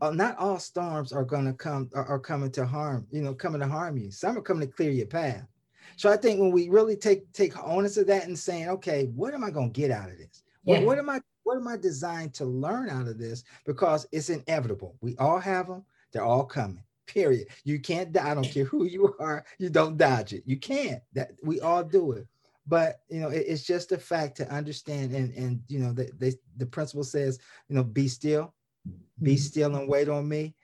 uh, 0.00 0.10
not 0.10 0.38
all 0.38 0.58
storms 0.58 1.12
are 1.12 1.24
going 1.24 1.46
to 1.46 1.52
come 1.52 1.90
are, 1.94 2.06
are, 2.06 2.18
coming 2.18 2.50
to 2.52 2.66
harm, 2.66 3.06
you 3.10 3.22
know, 3.22 3.34
coming 3.34 3.60
to 3.60 3.68
harm 3.68 3.98
you. 3.98 4.10
Some 4.10 4.36
are 4.38 4.42
coming 4.42 4.66
to 4.66 4.74
clear 4.74 4.90
your 4.90 5.06
path. 5.06 5.46
So 5.96 6.10
I 6.10 6.16
think 6.16 6.40
when 6.40 6.50
we 6.50 6.68
really 6.68 6.96
take 6.96 7.32
take 7.32 7.56
onus 7.62 7.96
of 7.96 8.06
that 8.08 8.26
and 8.26 8.38
saying, 8.38 8.68
okay, 8.68 9.10
what 9.14 9.34
am 9.34 9.44
I 9.44 9.50
going 9.50 9.72
to 9.72 9.80
get 9.80 9.90
out 9.90 10.10
of 10.10 10.18
this? 10.18 10.42
Yeah. 10.64 10.78
What, 10.78 10.86
what 10.86 10.98
am 10.98 11.10
I 11.10 11.20
what 11.44 11.56
am 11.56 11.68
I 11.68 11.76
designed 11.76 12.34
to 12.34 12.44
learn 12.44 12.88
out 12.90 13.08
of 13.08 13.18
this? 13.18 13.44
Because 13.66 14.06
it's 14.12 14.30
inevitable. 14.30 14.96
We 15.00 15.16
all 15.16 15.38
have 15.38 15.66
them. 15.66 15.84
They're 16.12 16.24
all 16.24 16.44
coming. 16.44 16.82
Period. 17.06 17.48
You 17.64 17.80
can't 17.80 18.12
die. 18.12 18.30
I 18.30 18.34
don't 18.34 18.44
care 18.44 18.64
who 18.64 18.84
you 18.84 19.14
are. 19.20 19.44
You 19.58 19.70
don't 19.70 19.96
dodge 19.96 20.32
it. 20.32 20.44
You 20.46 20.58
can't. 20.58 21.02
That 21.14 21.32
we 21.42 21.60
all 21.60 21.84
do 21.84 22.12
it 22.12 22.26
but 22.70 23.00
you 23.08 23.20
know 23.20 23.28
it, 23.28 23.44
it's 23.46 23.64
just 23.64 23.92
a 23.92 23.98
fact 23.98 24.36
to 24.36 24.50
understand 24.50 25.12
and 25.12 25.34
and 25.34 25.60
you 25.68 25.78
know 25.78 25.92
the, 25.92 26.10
they, 26.18 26.32
the 26.56 26.66
principle 26.66 27.04
says 27.04 27.38
you 27.68 27.74
know 27.74 27.82
be 27.82 28.08
still 28.08 28.54
be 29.22 29.34
mm-hmm. 29.34 29.36
still 29.36 29.74
and 29.76 29.88
wait 29.88 30.08
on 30.08 30.26
me 30.26 30.54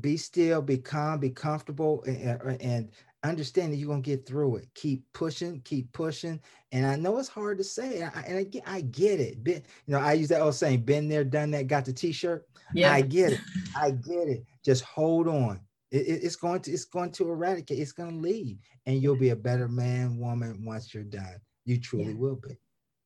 be 0.00 0.16
still 0.16 0.62
be 0.62 0.78
calm 0.78 1.18
be 1.20 1.30
comfortable 1.30 2.02
and, 2.04 2.60
and 2.60 2.90
understand 3.28 3.72
that 3.72 3.76
you're 3.76 3.88
going 3.88 4.02
to 4.02 4.10
get 4.10 4.26
through 4.26 4.56
it. 4.56 4.68
Keep 4.74 5.04
pushing 5.12 5.60
keep 5.62 5.92
pushing. 5.92 6.40
And 6.72 6.86
i 6.86 6.96
know 6.96 7.18
it's 7.18 7.28
hard 7.28 7.58
to 7.58 7.64
say. 7.64 8.00
And 8.00 8.38
i 8.38 8.42
get 8.42 8.62
i 8.66 8.80
get 8.80 9.20
it. 9.20 9.42
Been, 9.42 9.62
you 9.86 9.94
know 9.94 10.00
i 10.00 10.12
use 10.14 10.28
that 10.28 10.40
old 10.40 10.54
saying 10.54 10.82
been 10.82 11.08
there 11.08 11.24
done 11.24 11.50
that 11.52 11.66
got 11.66 11.84
the 11.84 11.92
t-shirt. 11.92 12.46
Yeah. 12.74 12.92
I 12.92 13.00
get 13.00 13.32
it. 13.32 13.40
I 13.76 13.90
get 13.90 14.28
it. 14.28 14.44
Just 14.64 14.84
hold 14.84 15.28
on. 15.28 15.60
It, 15.90 16.06
it's 16.22 16.36
going 16.36 16.60
to 16.62 16.70
it's 16.70 16.84
going 16.84 17.12
to 17.12 17.30
eradicate. 17.30 17.78
It's 17.78 17.92
going 17.92 18.16
to 18.16 18.28
leave, 18.28 18.58
and 18.86 19.02
you'll 19.02 19.16
be 19.16 19.30
a 19.30 19.36
better 19.36 19.68
man, 19.68 20.18
woman 20.18 20.64
once 20.64 20.92
you're 20.92 21.04
done. 21.04 21.40
You 21.64 21.78
truly 21.78 22.12
yeah. 22.12 22.18
will 22.18 22.36
be. 22.36 22.56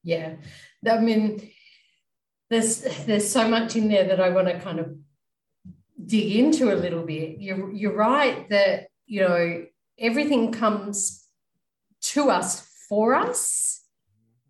Yeah, 0.04 0.34
I 0.88 0.98
mean, 0.98 1.48
there's 2.50 2.80
there's 3.06 3.28
so 3.28 3.48
much 3.48 3.76
in 3.76 3.88
there 3.88 4.08
that 4.08 4.20
I 4.20 4.30
want 4.30 4.48
to 4.48 4.58
kind 4.58 4.80
of 4.80 4.96
dig 6.04 6.36
into 6.36 6.72
a 6.72 6.76
little 6.76 7.04
bit. 7.04 7.38
You're 7.38 7.72
you're 7.72 7.94
right 7.94 8.48
that 8.50 8.88
you 9.06 9.20
know 9.20 9.64
everything 9.98 10.52
comes 10.52 11.26
to 12.00 12.30
us 12.30 12.68
for 12.88 13.14
us. 13.14 13.80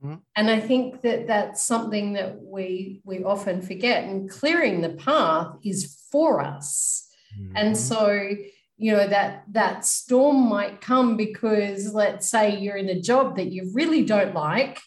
Mm-hmm. 0.03 0.17
And 0.35 0.51
I 0.51 0.59
think 0.59 1.03
that 1.03 1.27
that's 1.27 1.63
something 1.63 2.15
that 2.15 2.41
we 2.43 3.01
we 3.05 3.23
often 3.23 3.63
forget. 3.63 4.05
And 4.05 4.29
clearing 4.29 4.81
the 4.81 4.91
path 4.91 5.55
is 5.63 6.03
for 6.11 6.41
us. 6.41 7.09
Mm-hmm. 7.39 7.57
And 7.57 7.77
so, 7.77 8.35
you 8.79 8.93
know, 8.93 9.07
that 9.07 9.45
that 9.53 9.87
storm 9.87 10.49
might 10.49 10.81
come 10.81 11.17
because 11.17 11.95
let's 11.95 12.29
say 12.29 12.59
you're 12.59 12.77
in 12.77 12.89
a 12.89 13.01
job 13.01 13.37
that 13.37 13.53
you 13.53 13.71
really 13.73 14.05
don't 14.05 14.35
like, 14.35 14.81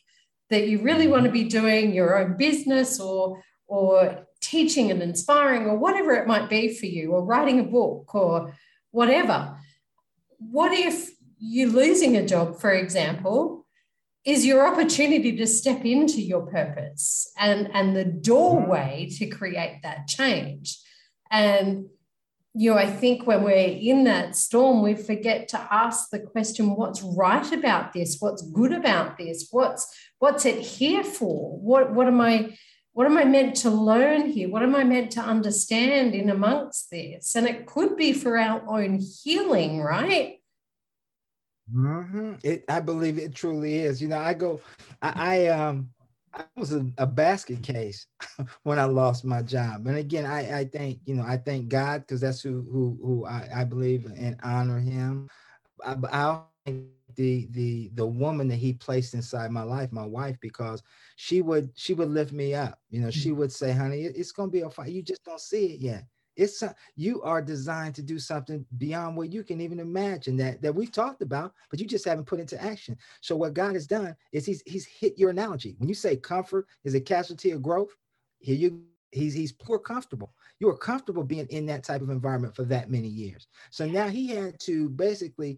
that 0.50 0.68
you 0.68 0.82
really 0.82 1.08
want 1.08 1.24
to 1.24 1.32
be 1.32 1.46
doing 1.46 1.94
your 1.94 2.18
own 2.20 2.36
business 2.36 3.00
or 3.00 3.42
or 3.68 4.28
teaching 4.42 4.92
and 4.92 5.02
inspiring 5.02 5.66
or 5.66 5.78
whatever 5.78 6.14
it 6.14 6.28
might 6.28 6.50
be 6.50 6.74
for 6.74 6.86
you, 6.86 7.12
or 7.12 7.24
writing 7.24 7.60
a 7.60 7.64
book 7.64 8.14
or 8.14 8.54
whatever. 8.92 9.58
What 10.40 10.72
if 10.74 11.12
you 11.40 11.72
losing 11.72 12.18
a 12.18 12.26
job, 12.26 12.60
for 12.60 12.72
example, 12.72 13.66
is 14.26 14.46
your 14.46 14.68
opportunity 14.68 15.38
to 15.38 15.46
step 15.46 15.86
into 15.86 16.22
your 16.22 16.48
purpose 16.48 17.32
and, 17.38 17.70
and 17.74 17.96
the 17.96 18.06
doorway 18.06 19.08
mm-hmm. 19.08 19.18
to 19.18 19.28
create 19.28 19.82
that 19.84 20.08
change. 20.08 20.80
And 21.30 21.86
you 22.58 22.72
know, 22.72 22.78
I 22.78 22.90
think 22.90 23.28
when 23.28 23.44
we're 23.44 23.78
in 23.82 24.06
that 24.06 24.38
storm, 24.38 24.82
we 24.82 24.96
forget 24.96 25.50
to 25.50 25.68
ask 25.70 26.10
the 26.10 26.20
question, 26.20 26.78
what's 26.78 27.02
right 27.02 27.52
about 27.52 27.92
this? 27.92 28.16
What's 28.20 28.42
good 28.50 28.72
about 28.72 29.18
this? 29.18 29.50
What's 29.52 29.94
what's 30.20 30.46
it 30.46 30.60
here 30.60 31.04
for? 31.04 31.60
What 31.60 31.92
what 31.94 32.08
am 32.08 32.22
I 32.22 32.58
what 32.96 33.08
am 33.08 33.18
I 33.18 33.26
meant 33.26 33.58
to 33.58 33.70
learn 33.70 34.30
here? 34.30 34.48
What 34.48 34.64
am 34.64 34.74
I 34.74 34.86
meant 34.86 35.12
to 35.12 35.20
understand 35.20 36.16
in 36.16 36.30
amongst 36.30 36.90
this? 36.90 37.36
And 37.36 37.46
it 37.46 37.66
could 37.66 37.98
be 37.98 38.14
for 38.14 38.38
our 38.38 38.64
own 38.70 39.00
healing, 39.00 39.82
right? 39.82 40.40
Mm-hmm. 41.76 42.36
It, 42.42 42.64
I 42.70 42.80
believe 42.80 43.18
it 43.18 43.36
truly 43.36 43.80
is. 43.80 44.02
You 44.02 44.08
know, 44.08 44.18
I 44.18 44.34
go, 44.34 44.62
I, 45.02 45.12
I 45.16 45.48
um, 45.48 45.90
I 46.34 46.46
was 46.56 46.72
a, 46.72 46.86
a, 46.98 47.06
basket 47.06 47.62
case 47.62 48.08
when 48.64 48.80
I 48.80 48.86
lost 48.86 49.26
my 49.26 49.42
job. 49.42 49.88
And 49.88 49.98
again, 49.98 50.26
I, 50.26 50.60
I 50.60 50.64
thank, 50.64 51.00
you 51.04 51.16
know, 51.16 51.24
I 51.24 51.36
thank 51.36 51.68
God 51.68 52.02
because 52.02 52.22
that's 52.22 52.42
who 52.42 52.66
who 52.72 52.98
who 53.04 53.26
I, 53.26 53.50
I 53.58 53.64
believe 53.66 54.06
and 54.06 54.38
honor 54.42 54.80
him. 54.80 55.30
I, 55.86 55.98
I 56.66 56.82
the 57.16 57.48
the 57.52 57.92
the 57.96 58.06
woman 58.06 58.48
that 58.50 58.58
he 58.58 58.74
placed 58.74 59.14
inside 59.14 59.52
my 59.52 59.64
life, 59.64 59.92
my 59.92 60.06
wife, 60.06 60.38
because 60.42 60.84
she 61.16 61.42
would 61.42 61.72
she 61.76 61.94
would 61.94 62.10
lift 62.10 62.32
me 62.32 62.54
up. 62.54 62.80
You 62.90 63.02
know, 63.02 63.12
she 63.12 63.30
mm-hmm. 63.30 63.40
would 63.40 63.52
say, 63.52 63.72
honey, 63.72 64.02
it's 64.02 64.32
gonna 64.32 64.52
be 64.52 64.62
a 64.62 64.70
fight. 64.70 64.92
You 64.92 65.02
just 65.02 65.24
don't 65.24 65.40
see 65.40 65.74
it 65.74 65.80
yet 65.82 66.06
it's 66.36 66.64
you 66.96 67.22
are 67.22 67.42
designed 67.42 67.96
to 67.96 68.02
do 68.02 68.20
something 68.20 68.66
beyond 68.78 69.16
what 69.16 69.32
you 69.32 69.44
can 69.44 69.62
even 69.62 69.80
imagine 69.80 70.36
that 70.38 70.62
that 70.62 70.74
we've 70.74 70.92
talked 70.92 71.22
about 71.22 71.54
but 71.70 71.80
you 71.80 71.88
just 71.88 72.06
haven't 72.06 72.26
put 72.26 72.40
into 72.40 72.62
action 72.62 72.98
so 73.22 73.36
what 73.36 73.54
god 73.54 73.74
has 73.74 73.88
done 73.88 74.16
is 74.32 74.46
he's 74.46 74.62
he's 74.66 74.86
hit 74.86 75.18
your 75.18 75.30
analogy 75.30 75.76
when 75.78 75.90
you 75.90 75.96
say 75.96 76.16
comfort 76.16 76.68
is 76.84 76.96
a 76.96 77.02
casualty 77.02 77.52
of 77.52 77.62
growth 77.62 77.96
here 78.40 78.56
you 78.56 78.82
he's 79.12 79.34
he's 79.34 79.52
poor 79.52 79.80
comfortable 79.80 80.34
you 80.60 80.68
were 80.68 80.78
comfortable 80.78 81.24
being 81.24 81.48
in 81.48 81.66
that 81.66 81.84
type 81.84 82.02
of 82.02 82.10
environment 82.10 82.56
for 82.56 82.64
that 82.66 82.90
many 82.90 83.08
years 83.08 83.48
so 83.70 83.86
now 83.86 84.08
he 84.08 84.28
had 84.28 84.60
to 84.60 84.90
basically 84.90 85.58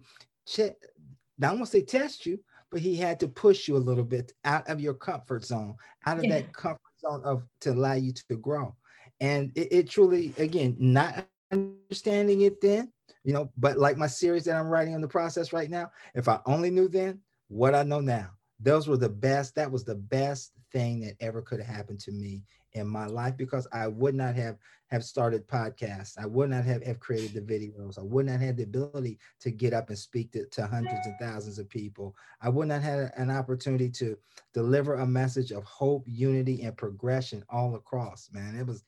check 1.42 1.52
i 1.52 1.58
to 1.58 1.66
say 1.66 1.82
test 1.82 2.26
you 2.26 2.40
but 2.72 2.82
he 2.82 2.96
had 2.96 3.20
to 3.20 3.28
push 3.28 3.68
you 3.68 3.78
a 3.78 3.80
little 3.80 4.04
bit 4.04 4.34
out 4.44 4.68
of 4.70 4.80
your 4.80 4.94
comfort 4.94 5.44
zone 5.46 5.76
out 6.06 6.18
of 6.18 6.26
yeah. 6.26 6.36
that 6.36 6.54
comfort 6.54 6.82
zone 7.00 7.22
of 7.24 7.44
to 7.60 7.72
allow 7.72 7.94
you 7.94 8.12
to 8.12 8.36
grow 8.36 8.76
And 9.20 9.52
it, 9.56 9.68
it 9.72 9.90
truly, 9.90 10.34
again, 10.38 10.76
not 10.80 11.26
understanding 11.52 12.42
it 12.42 12.62
then, 12.62 12.92
you 13.24 13.34
know, 13.34 13.52
but 13.58 13.78
like 13.78 13.98
my 13.98 14.08
series 14.08 14.46
that 14.46 14.56
I'm 14.56 14.68
writing 14.68 14.94
in 14.94 15.02
the 15.02 15.08
process 15.08 15.54
right 15.54 15.70
now, 15.70 15.92
if 16.14 16.28
I 16.28 16.40
only 16.46 16.70
knew 16.70 16.88
then 16.88 17.20
what 17.48 17.76
I 17.76 17.84
know 17.84 18.00
now, 18.00 18.32
those 18.60 18.88
were 18.88 18.98
the 18.98 19.10
best, 19.10 19.56
that 19.56 19.72
was 19.72 19.84
the 19.84 19.96
best 19.96 20.54
thing 20.72 21.00
that 21.02 21.16
ever 21.20 21.42
could 21.42 21.60
have 21.60 21.76
happened 21.76 22.00
to 22.02 22.12
me 22.12 22.44
in 22.74 22.88
my 22.88 23.06
life 23.06 23.38
because 23.38 23.68
I 23.72 23.88
would 23.88 24.16
not 24.16 24.36
have 24.36 24.58
have 24.88 25.04
started 25.04 25.48
podcasts. 25.48 26.18
I 26.18 26.26
would 26.26 26.50
not 26.50 26.64
have, 26.66 26.84
have 26.84 27.00
created 27.00 27.34
the 27.34 27.54
videos. 27.54 28.00
I 28.00 28.04
would 28.04 28.26
not 28.26 28.40
have 28.40 28.58
the 28.58 28.64
ability 28.64 29.20
to 29.42 29.52
get 29.52 29.74
up 29.74 29.90
and 29.90 29.98
speak 29.98 30.32
to, 30.32 30.46
to 30.46 30.66
hundreds 30.66 31.06
and 31.06 31.16
thousands 31.20 31.60
of 31.60 31.70
people. 31.70 32.16
I 32.42 32.50
would 32.50 32.68
not 32.68 32.82
have 32.82 33.12
an 33.18 33.30
opportunity 33.30 33.90
to 33.92 34.18
deliver 34.54 34.96
a 34.96 35.06
message 35.06 35.52
of 35.52 35.64
hope, 35.66 36.04
unity, 36.08 36.64
and 36.64 36.76
progression 36.76 37.44
all 37.50 37.76
across. 37.76 38.30
Man, 38.32 38.58
it 38.58 38.66
was 38.66 38.84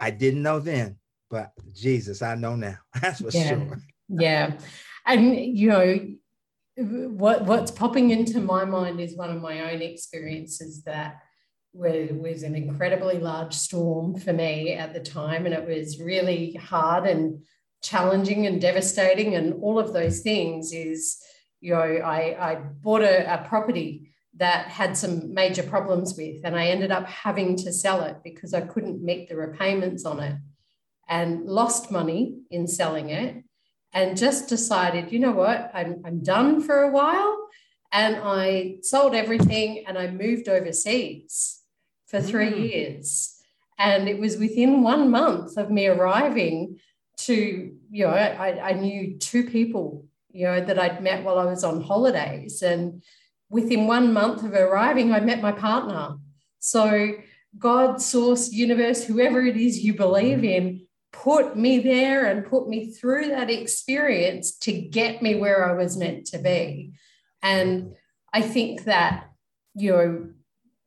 I 0.00 0.10
didn't 0.10 0.42
know 0.42 0.60
then, 0.60 0.96
but 1.30 1.52
Jesus, 1.72 2.20
I 2.20 2.34
know 2.34 2.56
now. 2.56 2.78
That's 3.00 3.20
for 3.20 3.30
yeah. 3.30 3.48
sure. 3.48 3.78
Yeah. 4.08 4.52
And 5.06 5.34
you 5.34 5.68
know, 5.68 5.98
what 6.76 7.44
what's 7.44 7.70
popping 7.70 8.10
into 8.10 8.40
my 8.40 8.64
mind 8.64 9.00
is 9.00 9.16
one 9.16 9.30
of 9.30 9.40
my 9.40 9.72
own 9.72 9.80
experiences 9.80 10.82
that 10.84 11.22
was 11.74 12.42
an 12.42 12.54
incredibly 12.54 13.18
large 13.18 13.52
storm 13.52 14.18
for 14.18 14.32
me 14.32 14.72
at 14.72 14.94
the 14.94 15.00
time, 15.00 15.44
and 15.44 15.54
it 15.54 15.66
was 15.66 16.00
really 16.00 16.54
hard 16.54 17.06
and 17.06 17.42
challenging 17.82 18.46
and 18.46 18.60
devastating, 18.60 19.34
and 19.34 19.54
all 19.62 19.78
of 19.78 19.92
those 19.92 20.20
things. 20.20 20.72
Is 20.72 21.20
you 21.60 21.74
know, 21.74 21.80
I, 21.80 22.52
I 22.52 22.54
bought 22.56 23.02
a, 23.02 23.34
a 23.34 23.46
property 23.48 24.12
that 24.36 24.66
had 24.68 24.96
some 24.96 25.34
major 25.34 25.62
problems 25.62 26.16
with, 26.16 26.44
and 26.44 26.56
I 26.56 26.68
ended 26.68 26.92
up 26.92 27.06
having 27.06 27.56
to 27.58 27.72
sell 27.72 28.02
it 28.04 28.18
because 28.22 28.54
I 28.54 28.60
couldn't 28.60 29.02
meet 29.02 29.28
the 29.28 29.36
repayments 29.36 30.04
on 30.04 30.20
it, 30.20 30.36
and 31.08 31.44
lost 31.44 31.90
money 31.90 32.38
in 32.50 32.68
selling 32.68 33.10
it, 33.10 33.42
and 33.92 34.16
just 34.16 34.48
decided, 34.48 35.12
you 35.12 35.18
know 35.18 35.32
what, 35.32 35.70
I'm, 35.74 36.02
I'm 36.04 36.22
done 36.22 36.62
for 36.62 36.82
a 36.82 36.90
while. 36.90 37.40
And 37.92 38.16
I 38.16 38.78
sold 38.82 39.14
everything 39.14 39.84
and 39.86 39.96
I 39.96 40.10
moved 40.10 40.48
overseas 40.48 41.60
for 42.14 42.22
three 42.22 42.52
mm. 42.52 42.72
years. 42.72 43.34
And 43.76 44.08
it 44.08 44.20
was 44.20 44.36
within 44.36 44.82
one 44.82 45.10
month 45.10 45.56
of 45.56 45.68
me 45.68 45.88
arriving 45.88 46.78
to, 47.22 47.74
you 47.90 48.04
know, 48.04 48.12
I, 48.12 48.70
I 48.70 48.72
knew 48.74 49.18
two 49.18 49.44
people, 49.50 50.06
you 50.30 50.46
know, 50.46 50.64
that 50.64 50.78
I'd 50.78 51.02
met 51.02 51.24
while 51.24 51.40
I 51.40 51.44
was 51.44 51.64
on 51.64 51.82
holidays. 51.82 52.62
And 52.62 53.02
within 53.50 53.88
one 53.88 54.12
month 54.12 54.44
of 54.44 54.52
arriving, 54.52 55.12
I 55.12 55.18
met 55.18 55.42
my 55.42 55.50
partner. 55.50 56.18
So, 56.60 57.14
God, 57.58 58.00
source, 58.00 58.52
universe, 58.52 59.04
whoever 59.04 59.44
it 59.44 59.56
is 59.56 59.80
you 59.80 59.94
believe 59.94 60.38
mm. 60.38 60.54
in, 60.54 60.86
put 61.12 61.56
me 61.56 61.80
there 61.80 62.26
and 62.26 62.46
put 62.46 62.68
me 62.68 62.92
through 62.92 63.28
that 63.28 63.50
experience 63.50 64.56
to 64.58 64.72
get 64.72 65.20
me 65.20 65.34
where 65.34 65.68
I 65.68 65.72
was 65.76 65.96
meant 65.96 66.26
to 66.26 66.38
be. 66.38 66.92
And 67.42 67.96
I 68.32 68.40
think 68.40 68.84
that, 68.84 69.30
you 69.74 69.90
know, 69.90 70.28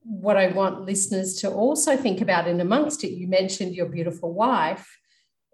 what 0.07 0.37
I 0.37 0.47
want 0.47 0.85
listeners 0.85 1.35
to 1.41 1.51
also 1.51 1.97
think 1.97 2.21
about 2.21 2.47
in 2.47 2.61
amongst 2.61 3.03
it, 3.03 3.11
you 3.11 3.27
mentioned 3.27 3.75
your 3.75 3.87
beautiful 3.87 4.33
wife 4.33 4.87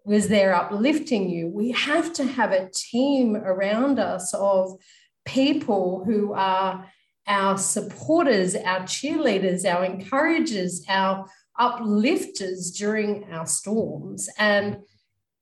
was 0.06 0.28
there 0.28 0.54
uplifting 0.54 1.30
you. 1.30 1.48
We 1.48 1.72
have 1.72 2.14
to 2.14 2.26
have 2.26 2.52
a 2.52 2.70
team 2.70 3.36
around 3.36 4.00
us 4.00 4.34
of 4.34 4.78
people 5.26 6.04
who 6.06 6.34
are 6.34 6.88
our 7.26 7.58
supporters, 7.58 8.56
our 8.56 8.82
cheerleaders, 8.82 9.66
our 9.66 9.86
encouragers, 9.86 10.84
our 10.90 11.28
uplifters 11.60 12.72
during 12.78 13.24
our 13.32 13.48
storms. 13.48 14.30
And 14.38 14.80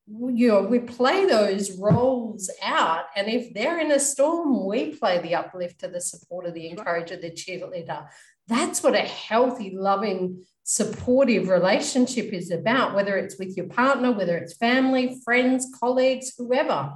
you 0.08 0.47
know, 0.50 0.63
we 0.63 0.80
play 0.80 1.26
those 1.26 1.78
roles 1.78 2.50
out. 2.62 3.06
And 3.15 3.28
if 3.28 3.54
they're 3.54 3.80
in 3.80 3.91
a 3.91 4.00
storm, 4.00 4.65
we 4.65 4.95
play 4.95 5.19
the 5.19 5.36
uplifter, 5.36 5.88
the 5.88 6.02
supporter, 6.02 6.52
the 6.52 6.69
encourager, 6.69 7.15
the 7.15 7.32
cheerleader. 7.32 8.08
That's 8.47 8.84
what 8.84 8.95
a 8.95 8.99
healthy, 8.99 9.71
loving, 9.75 10.43
supportive 10.63 11.47
relationship 11.49 12.34
is 12.34 12.51
about, 12.51 12.95
whether 12.95 13.17
it's 13.17 13.38
with 13.39 13.56
your 13.58 13.67
partner, 13.67 14.12
whether 14.12 14.38
it's 14.38 14.54
family, 14.54 15.19
friends, 15.23 15.67
colleagues, 15.80 16.34
whoever. 16.38 16.93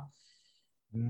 Mm-hmm. 0.96 1.10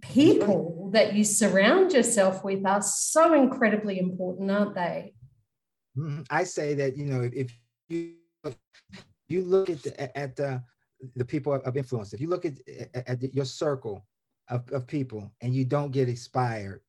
People 0.00 0.90
that 0.92 1.14
you 1.14 1.24
surround 1.24 1.92
yourself 1.92 2.44
with 2.44 2.66
are 2.66 2.82
so 2.82 3.34
incredibly 3.34 3.98
important, 3.98 4.50
aren't 4.50 4.74
they? 4.74 5.14
Mm-hmm. 5.96 6.22
I 6.30 6.44
say 6.44 6.74
that, 6.74 6.96
you 6.96 7.06
know, 7.06 7.30
if 7.32 7.52
you 7.88 8.14
you 9.28 9.42
look 9.42 9.70
at 9.70 9.82
the, 9.82 10.18
at 10.18 10.36
the, 10.36 10.62
the 11.16 11.24
people 11.24 11.54
of 11.54 11.76
influence, 11.76 12.12
if 12.12 12.20
you 12.20 12.28
look 12.28 12.44
at, 12.44 12.54
at 12.94 13.34
your 13.34 13.44
circle 13.44 14.06
of, 14.48 14.70
of 14.72 14.86
people 14.86 15.32
and 15.40 15.54
you 15.54 15.64
don't 15.64 15.90
get 15.90 16.08
inspired, 16.08 16.80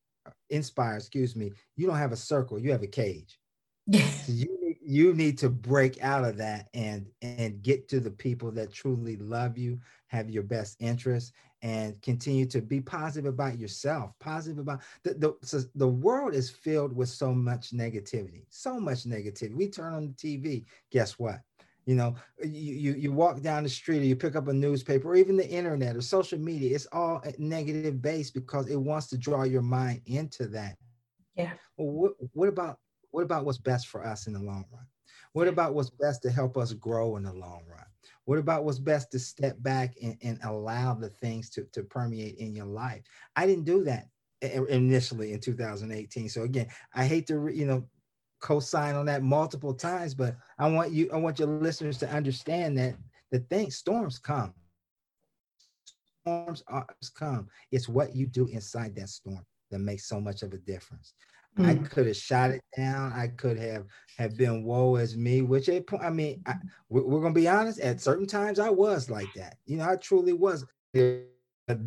inspire, 0.50 0.96
excuse 0.96 1.36
me, 1.36 1.52
you 1.76 1.88
don't 1.88 1.98
have 1.98 2.12
a 2.12 2.18
circle, 2.18 2.60
you 2.60 2.72
have 2.72 2.84
a 2.84 2.88
cage. 2.88 3.40
Yes. 3.88 4.28
you 4.28 4.58
need, 4.62 4.78
you 4.82 5.14
need 5.14 5.38
to 5.40 5.50
break 5.50 6.04
out 6.04 6.26
of 6.26 6.38
that 6.38 6.70
and 6.74 7.08
and 7.22 7.62
get 7.62 7.88
to 7.90 8.00
the 8.00 8.12
people 8.12 8.52
that 8.52 8.74
truly 8.74 9.16
love 9.18 9.58
you, 9.58 9.80
have 10.08 10.30
your 10.30 10.44
best 10.44 10.78
interests, 10.80 11.32
and 11.62 12.02
continue 12.02 12.46
to 12.48 12.62
be 12.62 12.82
positive 12.82 13.32
about 13.32 13.60
yourself. 13.60 14.12
Positive 14.20 14.58
about 14.58 14.82
the 15.04 15.14
the, 15.14 15.36
so 15.44 15.62
the 15.76 15.88
world 15.88 16.34
is 16.34 16.50
filled 16.50 16.96
with 16.96 17.10
so 17.10 17.34
much 17.34 17.72
negativity, 17.72 18.46
so 18.50 18.80
much 18.80 19.04
negativity. 19.04 19.56
We 19.56 19.70
turn 19.70 19.94
on 19.94 20.08
the 20.08 20.14
TV, 20.14 20.66
guess 20.92 21.20
what? 21.20 21.42
You 21.86 21.96
know 21.96 22.16
you, 22.44 22.94
you 22.94 23.12
walk 23.12 23.42
down 23.42 23.64
the 23.64 23.70
street 23.70 24.00
or 24.00 24.06
you 24.06 24.16
pick 24.16 24.36
up 24.36 24.48
a 24.48 24.54
newspaper 24.54 25.10
or 25.10 25.16
even 25.16 25.38
the 25.38 25.48
internet 25.48 25.96
or 25.96 26.02
social 26.02 26.40
media 26.40 26.76
it's 26.76 26.88
all 26.92 27.24
negative 27.38 28.02
based 28.02 28.34
because 28.34 28.68
it 28.68 28.76
wants 28.76 29.08
to 29.08 29.18
draw 29.18 29.44
your 29.44 29.62
mind 29.62 30.02
into 30.06 30.48
that. 30.48 30.76
Yeah. 31.36 31.54
Well, 31.78 31.92
what, 31.92 32.12
what 32.34 32.50
about 32.50 32.80
what 33.12 33.24
about 33.24 33.46
what's 33.46 33.58
best 33.58 33.88
for 33.88 34.06
us 34.06 34.28
in 34.28 34.34
the 34.34 34.40
long 34.40 34.66
run? 34.72 34.86
What 35.34 35.48
about 35.48 35.74
what's 35.74 35.90
best 35.90 36.22
to 36.24 36.32
help 36.32 36.58
us 36.58 36.74
grow 36.74 37.18
in 37.18 37.24
the 37.24 37.34
long 37.34 37.64
run? 37.70 37.86
What 38.26 38.40
about 38.40 38.64
what's 38.64 38.80
best 38.80 39.12
to 39.12 39.20
step 39.20 39.56
back 39.62 39.96
and, 40.02 40.18
and 40.24 40.40
allow 40.44 40.94
the 40.94 41.10
things 41.10 41.50
to, 41.52 41.66
to 41.74 41.84
permeate 41.84 42.38
in 42.38 42.56
your 42.56 42.66
life? 42.66 43.04
I 43.36 43.46
didn't 43.46 43.66
do 43.66 43.84
that 43.84 44.08
initially 44.42 45.32
in 45.34 45.40
2018 45.40 46.30
so 46.30 46.44
again 46.44 46.68
i 46.94 47.06
hate 47.06 47.26
to 47.26 47.48
you 47.48 47.66
know 47.66 47.88
co-sign 48.46 48.94
on 48.94 49.08
that 49.08 49.24
multiple 49.24 49.74
times, 49.74 50.14
but 50.14 50.36
I 50.60 50.70
want 50.70 50.92
you, 50.92 51.10
I 51.12 51.18
want 51.18 51.40
your 51.40 51.48
listeners 51.48 51.98
to 51.98 52.10
understand 52.10 52.78
that 52.78 52.94
the 53.32 53.40
thing, 53.40 53.72
storms 53.72 54.20
come. 54.20 54.54
Storms 56.22 56.64
come. 57.18 57.48
It's 57.72 57.90
what 57.90 58.16
you 58.16 58.28
do 58.28 58.46
inside 58.46 58.96
that 58.98 59.10
storm 59.10 59.44
that 59.72 59.80
makes 59.80 60.08
so 60.08 60.22
much 60.22 60.44
of 60.44 60.54
a 60.54 60.60
difference. 60.60 61.16
Mm. 61.58 61.66
I 61.66 61.88
could 61.88 62.06
have 62.06 62.18
shot 62.18 62.52
it 62.52 62.62
down. 62.78 63.14
I 63.14 63.30
could 63.30 63.58
have 63.58 63.86
have 64.20 64.38
been 64.38 64.64
woe 64.64 64.96
as 64.96 65.18
me, 65.18 65.42
which 65.42 65.68
it, 65.68 65.90
I 66.00 66.12
mean, 66.12 66.44
I, 66.46 66.54
we're, 66.88 67.22
gonna 67.22 67.34
be 67.34 67.48
honest. 67.48 67.80
At 67.80 68.00
certain 68.00 68.28
times, 68.28 68.60
I 68.60 68.70
was 68.70 69.10
like 69.10 69.34
that. 69.36 69.58
You 69.66 69.78
know, 69.78 69.90
I 69.90 69.96
truly 69.96 70.34
was 70.34 70.66
a 70.94 71.24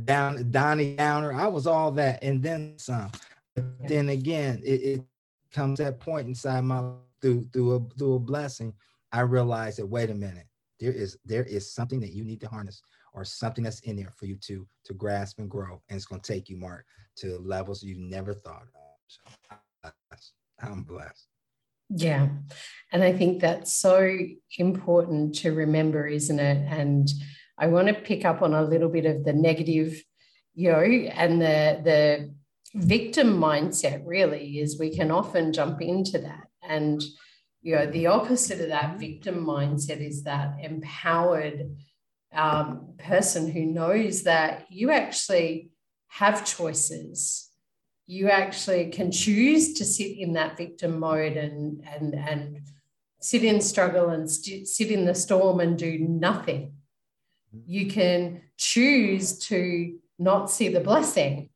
down 0.05 0.51
Donnie 0.51 0.97
Downer. 0.97 1.33
I 1.33 1.47
was 1.47 1.69
all 1.69 1.93
that, 1.93 2.25
and 2.25 2.43
then 2.43 2.75
some. 2.79 3.13
But 3.55 3.65
then 3.87 4.09
again, 4.09 4.61
it, 4.65 4.81
it 4.83 5.05
comes 5.53 5.79
that 5.79 6.01
point 6.01 6.29
inside 6.29 6.63
my 6.63 6.93
through 7.21 7.45
through 7.53 7.77
a 7.77 7.99
through 7.99 8.15
a 8.15 8.19
blessing, 8.19 8.73
I 9.13 9.21
realized 9.21 9.79
that 9.79 9.87
wait 9.87 10.11
a 10.11 10.15
minute, 10.15 10.47
there 10.81 10.93
is 10.93 11.19
there 11.25 11.45
is 11.45 11.73
something 11.73 12.01
that 12.01 12.13
you 12.13 12.25
need 12.25 12.41
to 12.43 12.49
harness 12.49 12.83
or 13.15 13.25
something 13.25 13.65
that's 13.65 13.81
in 13.81 13.97
there 13.97 14.13
for 14.17 14.27
you 14.27 14.37
to 14.37 14.67
to 14.85 14.95
grasp 14.95 15.39
and 15.39 15.51
grow, 15.51 15.83
and 15.89 15.97
it's 15.97 16.07
going 16.07 16.21
to 16.21 16.33
take 16.33 16.49
you, 16.49 16.57
Mark, 16.57 16.85
to 17.17 17.39
levels 17.39 17.83
you 17.83 17.97
never 17.99 18.35
thought 18.35 18.67
of. 18.75 18.99
So 19.07 19.93
I'm 20.61 20.83
blessed. 20.83 21.27
Yeah, 21.91 22.29
and 22.93 23.03
I 23.03 23.13
think 23.13 23.41
that's 23.41 23.73
so 23.73 24.17
important 24.59 25.37
to 25.37 25.53
remember, 25.53 26.07
isn't 26.07 26.39
it? 26.39 26.67
And 26.69 27.09
I 27.57 27.69
want 27.69 27.89
to 27.89 27.95
pick 27.95 28.25
up 28.25 28.43
on 28.43 28.53
a 28.53 28.63
little 28.63 28.91
bit 28.91 29.07
of 29.07 29.25
the 29.25 29.33
negative, 29.33 30.03
you 30.55 30.71
know, 30.71 30.81
and 30.81 31.41
the 31.41 31.81
the 31.83 32.35
victim 32.75 33.39
mindset 33.39 34.03
really 34.05 34.59
is 34.59 34.79
we 34.79 34.95
can 34.95 35.11
often 35.11 35.53
jump 35.53 35.81
into 35.81 36.19
that. 36.19 36.49
And 36.63 37.03
you 37.63 37.75
know 37.75 37.87
the 37.87 38.07
opposite 38.07 38.61
of 38.61 38.69
that 38.69 38.99
victim 38.99 39.45
mindset 39.45 40.07
is 40.07 40.25
that 40.25 40.57
empowered 40.63 41.77
um, 42.33 42.95
person 42.99 43.51
who 43.51 43.65
knows 43.67 44.23
that 44.25 44.67
you 44.71 44.91
actually 44.91 45.71
have 46.09 46.45
choices. 46.45 47.51
You 48.07 48.31
actually 48.31 48.91
can 48.91 49.11
choose 49.11 49.75
to 49.75 49.85
sit 49.85 50.19
in 50.19 50.35
that 50.35 50.57
victim 50.57 50.99
mode 50.99 51.37
and 51.37 51.85
and 51.87 52.15
and 52.15 52.61
sit 53.21 53.45
in 53.45 53.61
struggle 53.61 54.11
and 54.11 54.31
st- 54.31 54.69
sit 54.69 54.91
in 54.91 55.05
the 55.05 55.15
storm 55.15 55.61
and 55.61 55.77
do 55.77 55.99
nothing. 55.99 56.75
You 57.67 57.91
can 57.91 58.43
choose 58.57 59.39
to 59.49 59.99
not 60.19 60.51
see 60.51 60.69
the 60.69 60.81
blessing 60.81 61.51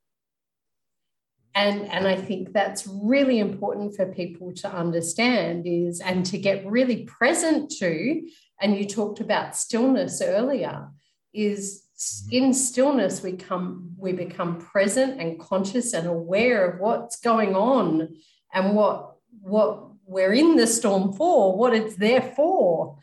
and 1.55 1.83
and 1.91 2.07
i 2.07 2.17
think 2.17 2.53
that's 2.53 2.87
really 2.87 3.39
important 3.39 3.95
for 3.95 4.07
people 4.07 4.53
to 4.53 4.69
understand 4.73 5.67
is 5.67 6.01
and 6.01 6.25
to 6.25 6.39
get 6.39 6.65
really 6.67 7.05
present 7.05 7.71
to 7.71 8.23
and 8.63 8.77
you 8.79 8.87
talked 8.87 9.19
about 9.19 9.57
stillness 9.57 10.23
earlier, 10.23 10.89
is 11.35 11.83
mm-hmm. 11.99 12.45
in 12.45 12.55
stillness 12.55 13.23
we 13.23 13.33
come 13.33 13.93
we 13.99 14.13
become 14.13 14.59
present 14.59 15.21
and 15.21 15.39
conscious 15.41 15.93
and 15.93 16.07
aware 16.07 16.71
of 16.71 16.81
what's 16.81 17.21
going 17.21 17.55
on 17.55 18.09
and 18.55 18.75
what 18.77 19.17
what 19.41 19.89
we're 20.05 20.33
in 20.33 20.57
the 20.57 20.67
storm 20.67 21.13
for, 21.13 21.57
what 21.57 21.75
it's 21.75 21.97
there 21.97 22.21
for, 22.21 22.99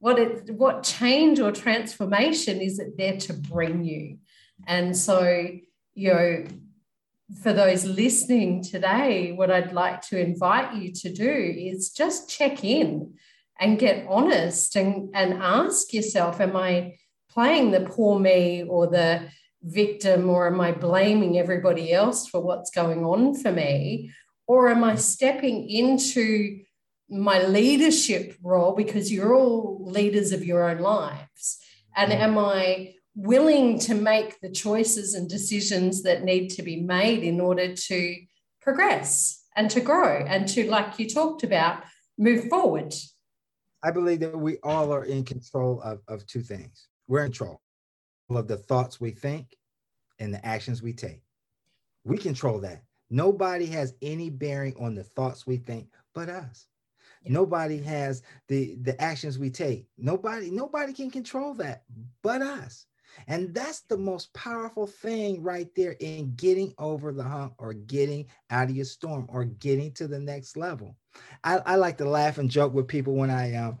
what 0.00 0.18
it 0.18 0.50
what 0.50 0.82
change 0.82 1.38
or 1.38 1.52
transformation 1.52 2.60
is 2.60 2.78
it 2.78 2.96
there 2.98 3.16
to 3.18 3.32
bring 3.32 3.84
you. 3.84 4.18
And 4.66 4.96
so, 4.96 5.48
you 5.94 6.12
know, 6.12 6.44
for 7.42 7.52
those 7.52 7.84
listening 7.84 8.62
today, 8.62 9.32
what 9.32 9.50
I'd 9.50 9.72
like 9.72 10.02
to 10.08 10.20
invite 10.20 10.74
you 10.74 10.92
to 10.92 11.12
do 11.12 11.54
is 11.56 11.90
just 11.90 12.28
check 12.28 12.62
in 12.64 13.14
and 13.58 13.78
get 13.78 14.06
honest 14.08 14.76
and, 14.76 15.10
and 15.14 15.34
ask 15.34 15.92
yourself, 15.92 16.40
am 16.40 16.56
I 16.56 16.96
playing 17.30 17.70
the 17.70 17.80
poor 17.80 18.18
me 18.18 18.64
or 18.64 18.86
the 18.86 19.28
victim, 19.62 20.28
or 20.28 20.46
am 20.46 20.60
I 20.60 20.72
blaming 20.72 21.38
everybody 21.38 21.92
else 21.92 22.28
for 22.28 22.40
what's 22.40 22.70
going 22.70 23.04
on 23.04 23.34
for 23.34 23.50
me? 23.50 24.10
Or 24.46 24.68
am 24.68 24.84
I 24.84 24.96
stepping 24.96 25.68
into 25.68 26.60
my 27.08 27.42
leadership 27.44 28.36
role 28.42 28.74
because 28.74 29.10
you're 29.10 29.34
all 29.34 29.82
leaders 29.86 30.32
of 30.32 30.44
your 30.44 30.68
own 30.68 30.78
lives? 30.78 31.58
And 31.96 32.12
mm. 32.12 32.16
am 32.16 32.38
I 32.38 32.94
willing 33.14 33.78
to 33.78 33.94
make 33.94 34.40
the 34.40 34.50
choices 34.50 35.14
and 35.14 35.28
decisions 35.28 36.02
that 36.02 36.24
need 36.24 36.48
to 36.48 36.62
be 36.62 36.80
made 36.80 37.22
in 37.22 37.40
order 37.40 37.74
to 37.74 38.16
progress 38.60 39.44
and 39.56 39.70
to 39.70 39.80
grow 39.80 40.24
and 40.26 40.48
to, 40.48 40.68
like 40.68 40.98
you 40.98 41.08
talked 41.08 41.44
about, 41.44 41.84
move 42.18 42.48
forward? 42.48 42.94
I 43.82 43.90
believe 43.90 44.20
that 44.20 44.38
we 44.38 44.58
all 44.62 44.92
are 44.92 45.04
in 45.04 45.24
control 45.24 45.80
of, 45.82 46.00
of 46.08 46.26
two 46.26 46.40
things. 46.40 46.88
We're 47.06 47.24
in 47.24 47.32
control 47.32 47.60
of 48.30 48.48
the 48.48 48.56
thoughts 48.56 49.00
we 49.00 49.10
think 49.10 49.54
and 50.18 50.32
the 50.32 50.44
actions 50.44 50.82
we 50.82 50.92
take. 50.92 51.22
We 52.04 52.16
control 52.16 52.58
that. 52.60 52.82
Nobody 53.10 53.66
has 53.66 53.94
any 54.02 54.30
bearing 54.30 54.74
on 54.80 54.94
the 54.94 55.04
thoughts 55.04 55.46
we 55.46 55.58
think 55.58 55.88
but 56.14 56.28
us. 56.28 56.66
Yeah. 57.22 57.32
Nobody 57.32 57.78
has 57.78 58.22
the 58.48 58.76
the 58.82 59.00
actions 59.00 59.38
we 59.38 59.50
take. 59.50 59.86
Nobody 59.98 60.50
nobody 60.50 60.92
can 60.92 61.10
control 61.10 61.54
that 61.54 61.84
but 62.22 62.42
us. 62.42 62.86
And 63.26 63.54
that's 63.54 63.80
the 63.82 63.96
most 63.96 64.32
powerful 64.34 64.86
thing 64.86 65.42
right 65.42 65.68
there 65.76 65.96
in 66.00 66.34
getting 66.36 66.74
over 66.78 67.12
the 67.12 67.22
hump 67.22 67.54
or 67.58 67.72
getting 67.72 68.26
out 68.50 68.70
of 68.70 68.76
your 68.76 68.84
storm 68.84 69.26
or 69.28 69.44
getting 69.44 69.92
to 69.92 70.06
the 70.06 70.20
next 70.20 70.56
level. 70.56 70.96
I, 71.42 71.58
I 71.58 71.76
like 71.76 71.98
to 71.98 72.08
laugh 72.08 72.38
and 72.38 72.50
joke 72.50 72.74
with 72.74 72.88
people 72.88 73.14
when 73.14 73.30
I 73.30 73.54
um, 73.54 73.78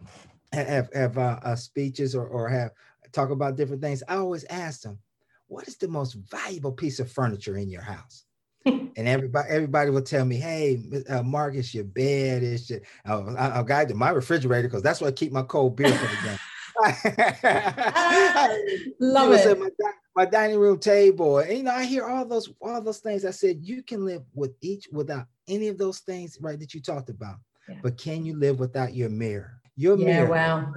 have, 0.52 0.88
have 0.94 1.18
uh, 1.18 1.40
uh, 1.42 1.56
speeches 1.56 2.14
or, 2.14 2.26
or 2.26 2.48
have 2.48 2.70
talk 3.12 3.30
about 3.30 3.56
different 3.56 3.82
things. 3.82 4.02
I 4.08 4.16
always 4.16 4.44
ask 4.44 4.82
them, 4.82 4.98
what 5.46 5.68
is 5.68 5.76
the 5.76 5.88
most 5.88 6.14
valuable 6.14 6.72
piece 6.72 7.00
of 7.00 7.10
furniture 7.10 7.56
in 7.56 7.68
your 7.68 7.82
house? 7.82 8.24
and 8.96 9.08
everybody 9.08 9.48
everybody 9.50 9.90
will 9.90 10.02
tell 10.02 10.24
me, 10.24 10.36
"Hey, 10.36 10.82
uh, 11.08 11.22
Marcus, 11.22 11.74
your 11.74 11.84
bed 11.84 12.42
is 12.42 12.70
your." 12.70 12.80
Uh, 13.06 13.34
I'll 13.36 13.64
guide 13.64 13.88
to 13.88 13.94
my 13.94 14.10
refrigerator 14.10 14.68
because 14.68 14.82
that's 14.82 15.00
where 15.00 15.08
I 15.08 15.12
keep 15.12 15.32
my 15.32 15.42
cold 15.42 15.76
beer 15.76 15.92
for 15.92 16.16
the 16.16 16.28
game. 16.28 16.38
Love 19.00 19.32
it. 19.32 19.58
My, 19.58 19.68
my, 20.14 20.24
dining 20.26 20.58
room 20.58 20.78
table. 20.78 21.38
And, 21.38 21.58
you 21.58 21.62
know, 21.62 21.70
I 21.70 21.84
hear 21.84 22.04
all 22.04 22.26
those 22.26 22.52
all 22.60 22.82
those 22.82 22.98
things. 22.98 23.24
I 23.24 23.30
said 23.30 23.60
you 23.62 23.82
can 23.82 24.04
live 24.04 24.22
with 24.34 24.52
each 24.60 24.88
without 24.92 25.26
any 25.48 25.68
of 25.68 25.78
those 25.78 26.00
things, 26.00 26.36
right? 26.40 26.58
That 26.58 26.74
you 26.74 26.82
talked 26.82 27.08
about. 27.08 27.36
Yeah. 27.68 27.76
But 27.82 27.96
can 27.96 28.24
you 28.24 28.36
live 28.36 28.58
without 28.58 28.94
your 28.94 29.08
mirror? 29.08 29.60
Your 29.76 29.98
yeah, 29.98 30.04
mirror. 30.04 30.30
Wow. 30.30 30.72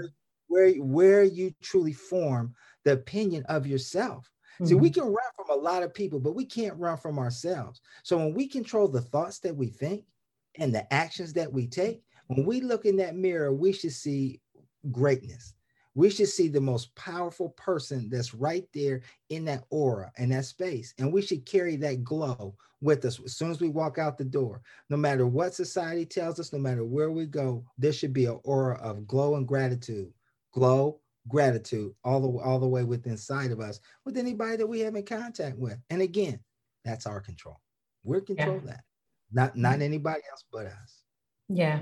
Where 0.48 0.72
where 0.76 1.24
you 1.24 1.54
truly 1.62 1.93
form 1.93 2.54
the 2.86 2.93
opinion 2.93 3.43
of 3.50 3.67
yourself. 3.67 4.32
Mm-hmm. 4.56 4.65
See, 4.65 4.76
we 4.76 4.89
mm-hmm. 4.89 5.02
can 5.02 5.10
run 5.10 5.32
from 5.36 5.50
a 5.50 5.62
lot 5.62 5.84
of 5.84 5.93
people, 5.93 6.20
but 6.20 6.36
we 6.36 6.46
can't 6.46 6.80
run 6.80 6.98
from 6.98 7.20
ourselves. 7.20 7.82
So 8.04 8.17
when 8.17 8.34
we 8.34 8.48
control 8.48 8.88
the 8.88 9.02
thoughts 9.02 9.39
that 9.39 9.56
we 9.56 9.67
think 9.67 10.06
and 10.56 10.74
the 10.74 10.91
actions 10.93 11.34
that 11.34 11.52
we 11.52 11.67
take, 11.67 12.02
when 12.28 12.46
we 12.46 12.62
look 12.62 12.86
in 12.86 12.96
that 12.98 13.15
mirror, 13.15 13.54
we 13.54 13.74
should 13.74 13.91
see 13.91 14.39
greatness 14.91 15.54
we 15.97 16.12
should 16.12 16.27
see 16.29 16.47
the 16.47 16.62
most 16.62 16.93
powerful 16.93 17.49
person 17.49 18.07
that's 18.07 18.36
right 18.36 18.67
there 18.71 19.01
in 19.29 19.43
that 19.45 19.63
aura 19.71 20.12
and 20.19 20.31
that 20.31 20.45
space. 20.45 20.93
And 20.99 21.12
we 21.12 21.23
should 21.23 21.43
carry 21.47 21.75
that 21.77 22.03
glow 22.03 22.55
with 22.81 23.03
us 23.03 23.19
as 23.25 23.36
soon 23.36 23.49
as 23.49 23.60
we 23.60 23.69
walk 23.69 23.97
out 23.97 24.15
the 24.15 24.23
door. 24.23 24.62
No 24.91 24.97
matter 24.97 25.25
what 25.25 25.55
society 25.55 26.05
tells 26.05 26.39
us, 26.39 26.53
no 26.53 26.60
matter 26.60 26.86
where 26.86 27.10
we 27.10 27.25
go, 27.25 27.65
there 27.79 27.91
should 27.91 28.13
be 28.13 28.25
an 28.25 28.39
aura 28.43 28.77
of 28.77 29.07
glow 29.07 29.38
and 29.38 29.47
gratitude. 29.47 30.13
Glow, 30.53 30.99
gratitude, 31.27 31.95
all 32.03 32.19
the 32.19 32.43
all 32.43 32.60
the 32.60 32.67
way 32.67 32.83
within 32.83 33.13
inside 33.13 33.49
of 33.49 33.60
us 33.60 33.79
with 34.05 34.17
anybody 34.17 34.55
that 34.57 34.67
we 34.67 34.81
have 34.81 34.95
in 34.95 35.03
contact 35.03 35.57
with. 35.57 35.79
And 35.89 36.03
again, 36.03 36.39
that's 36.86 37.07
our 37.07 37.21
control. 37.21 37.60
We're 38.03 38.21
control 38.21 38.62
yeah. 38.63 38.73
that. 38.73 38.83
Not 39.31 39.57
not 39.57 39.73
mm-hmm. 39.73 39.81
anybody 39.81 40.21
else 40.29 40.45
but 40.53 40.67
us. 40.67 41.07
Yeah. 41.49 41.79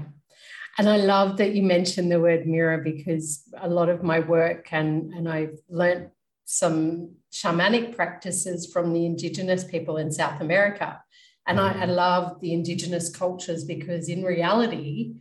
And 0.77 0.89
I 0.89 0.97
love 0.97 1.37
that 1.37 1.55
you 1.55 1.63
mentioned 1.63 2.11
the 2.11 2.19
word 2.19 2.45
mirror 2.45 2.79
because 2.79 3.43
a 3.61 3.69
lot 3.69 3.89
of 3.89 4.03
my 4.03 4.19
work 4.19 4.67
and, 4.71 5.13
and 5.13 5.29
I've 5.29 5.57
learned 5.69 6.09
some 6.43 7.15
shamanic 7.31 7.95
practices 7.95 8.71
from 8.71 8.93
the 8.93 9.05
indigenous 9.05 9.63
people 9.63 9.97
in 9.97 10.11
South 10.11 10.41
America. 10.41 11.01
And 11.47 11.59
I, 11.59 11.83
I 11.83 11.85
love 11.85 12.41
the 12.41 12.53
indigenous 12.53 13.09
cultures 13.09 13.63
because 13.63 14.09
in 14.09 14.23
reality, 14.23 15.15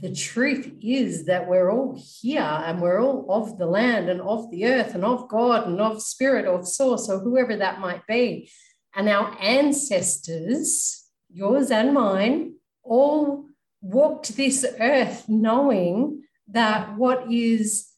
the 0.00 0.14
truth 0.14 0.72
is 0.80 1.24
that 1.24 1.48
we're 1.48 1.72
all 1.72 2.00
here 2.20 2.40
and 2.40 2.80
we're 2.80 3.02
all 3.02 3.26
of 3.28 3.58
the 3.58 3.66
land 3.66 4.08
and 4.08 4.20
of 4.20 4.50
the 4.50 4.66
earth 4.66 4.94
and 4.94 5.04
of 5.04 5.28
God 5.28 5.66
and 5.66 5.80
of 5.80 6.02
spirit 6.02 6.46
or 6.46 6.64
source 6.64 7.08
or 7.08 7.18
whoever 7.18 7.56
that 7.56 7.80
might 7.80 8.06
be. 8.06 8.50
And 8.94 9.08
our 9.08 9.36
ancestors, 9.40 11.04
yours 11.32 11.70
and 11.70 11.94
mine, 11.94 12.54
all 12.82 13.46
walked 13.80 14.36
this 14.36 14.64
earth 14.80 15.28
knowing 15.28 16.22
that 16.48 16.96
what 16.96 17.30
is 17.30 17.88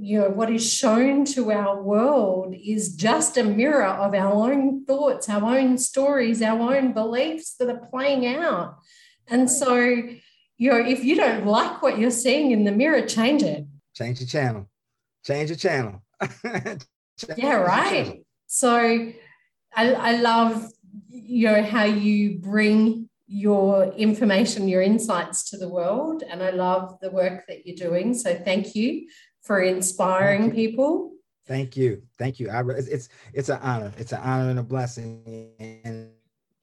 you 0.00 0.18
know 0.18 0.30
what 0.30 0.50
is 0.50 0.72
shown 0.72 1.24
to 1.26 1.52
our 1.52 1.80
world 1.82 2.54
is 2.54 2.96
just 2.96 3.36
a 3.36 3.44
mirror 3.44 3.84
of 3.84 4.14
our 4.14 4.50
own 4.50 4.84
thoughts 4.86 5.28
our 5.28 5.58
own 5.58 5.76
stories 5.76 6.40
our 6.40 6.74
own 6.74 6.92
beliefs 6.92 7.54
that 7.58 7.68
are 7.68 7.86
playing 7.90 8.26
out. 8.26 8.76
And 9.28 9.50
so 9.50 9.76
you 9.76 10.70
know 10.70 10.78
if 10.78 11.04
you 11.04 11.16
don't 11.16 11.46
like 11.46 11.82
what 11.82 11.98
you're 11.98 12.10
seeing 12.10 12.50
in 12.50 12.64
the 12.64 12.72
mirror 12.72 13.06
change 13.06 13.42
it. 13.42 13.66
Change 13.94 14.20
the 14.20 14.26
channel. 14.26 14.68
Change 15.24 15.50
the 15.50 15.56
channel. 15.56 16.02
Yeah 17.36 17.56
right. 17.56 18.24
so 18.46 19.12
I, 19.76 19.92
I 19.92 20.16
love 20.16 20.66
you 21.08 21.46
know 21.46 21.62
how 21.62 21.84
you 21.84 22.38
bring 22.38 23.08
your 23.32 23.86
information, 23.94 24.68
your 24.68 24.82
insights 24.82 25.48
to 25.48 25.56
the 25.56 25.68
world. 25.68 26.22
And 26.28 26.42
I 26.42 26.50
love 26.50 26.98
the 27.00 27.10
work 27.10 27.46
that 27.48 27.66
you're 27.66 27.88
doing. 27.88 28.12
So 28.12 28.34
thank 28.34 28.74
you 28.74 29.08
for 29.40 29.62
inspiring 29.62 30.46
you. 30.46 30.50
people. 30.50 31.12
Thank 31.46 31.74
you. 31.74 32.02
Thank 32.18 32.38
you. 32.38 32.50
I, 32.50 32.62
it's, 32.76 33.08
it's 33.32 33.48
an 33.48 33.58
honor. 33.62 33.90
It's 33.96 34.12
an 34.12 34.20
honor 34.20 34.50
and 34.50 34.58
a 34.58 34.62
blessing. 34.62 35.50
And 35.58 36.10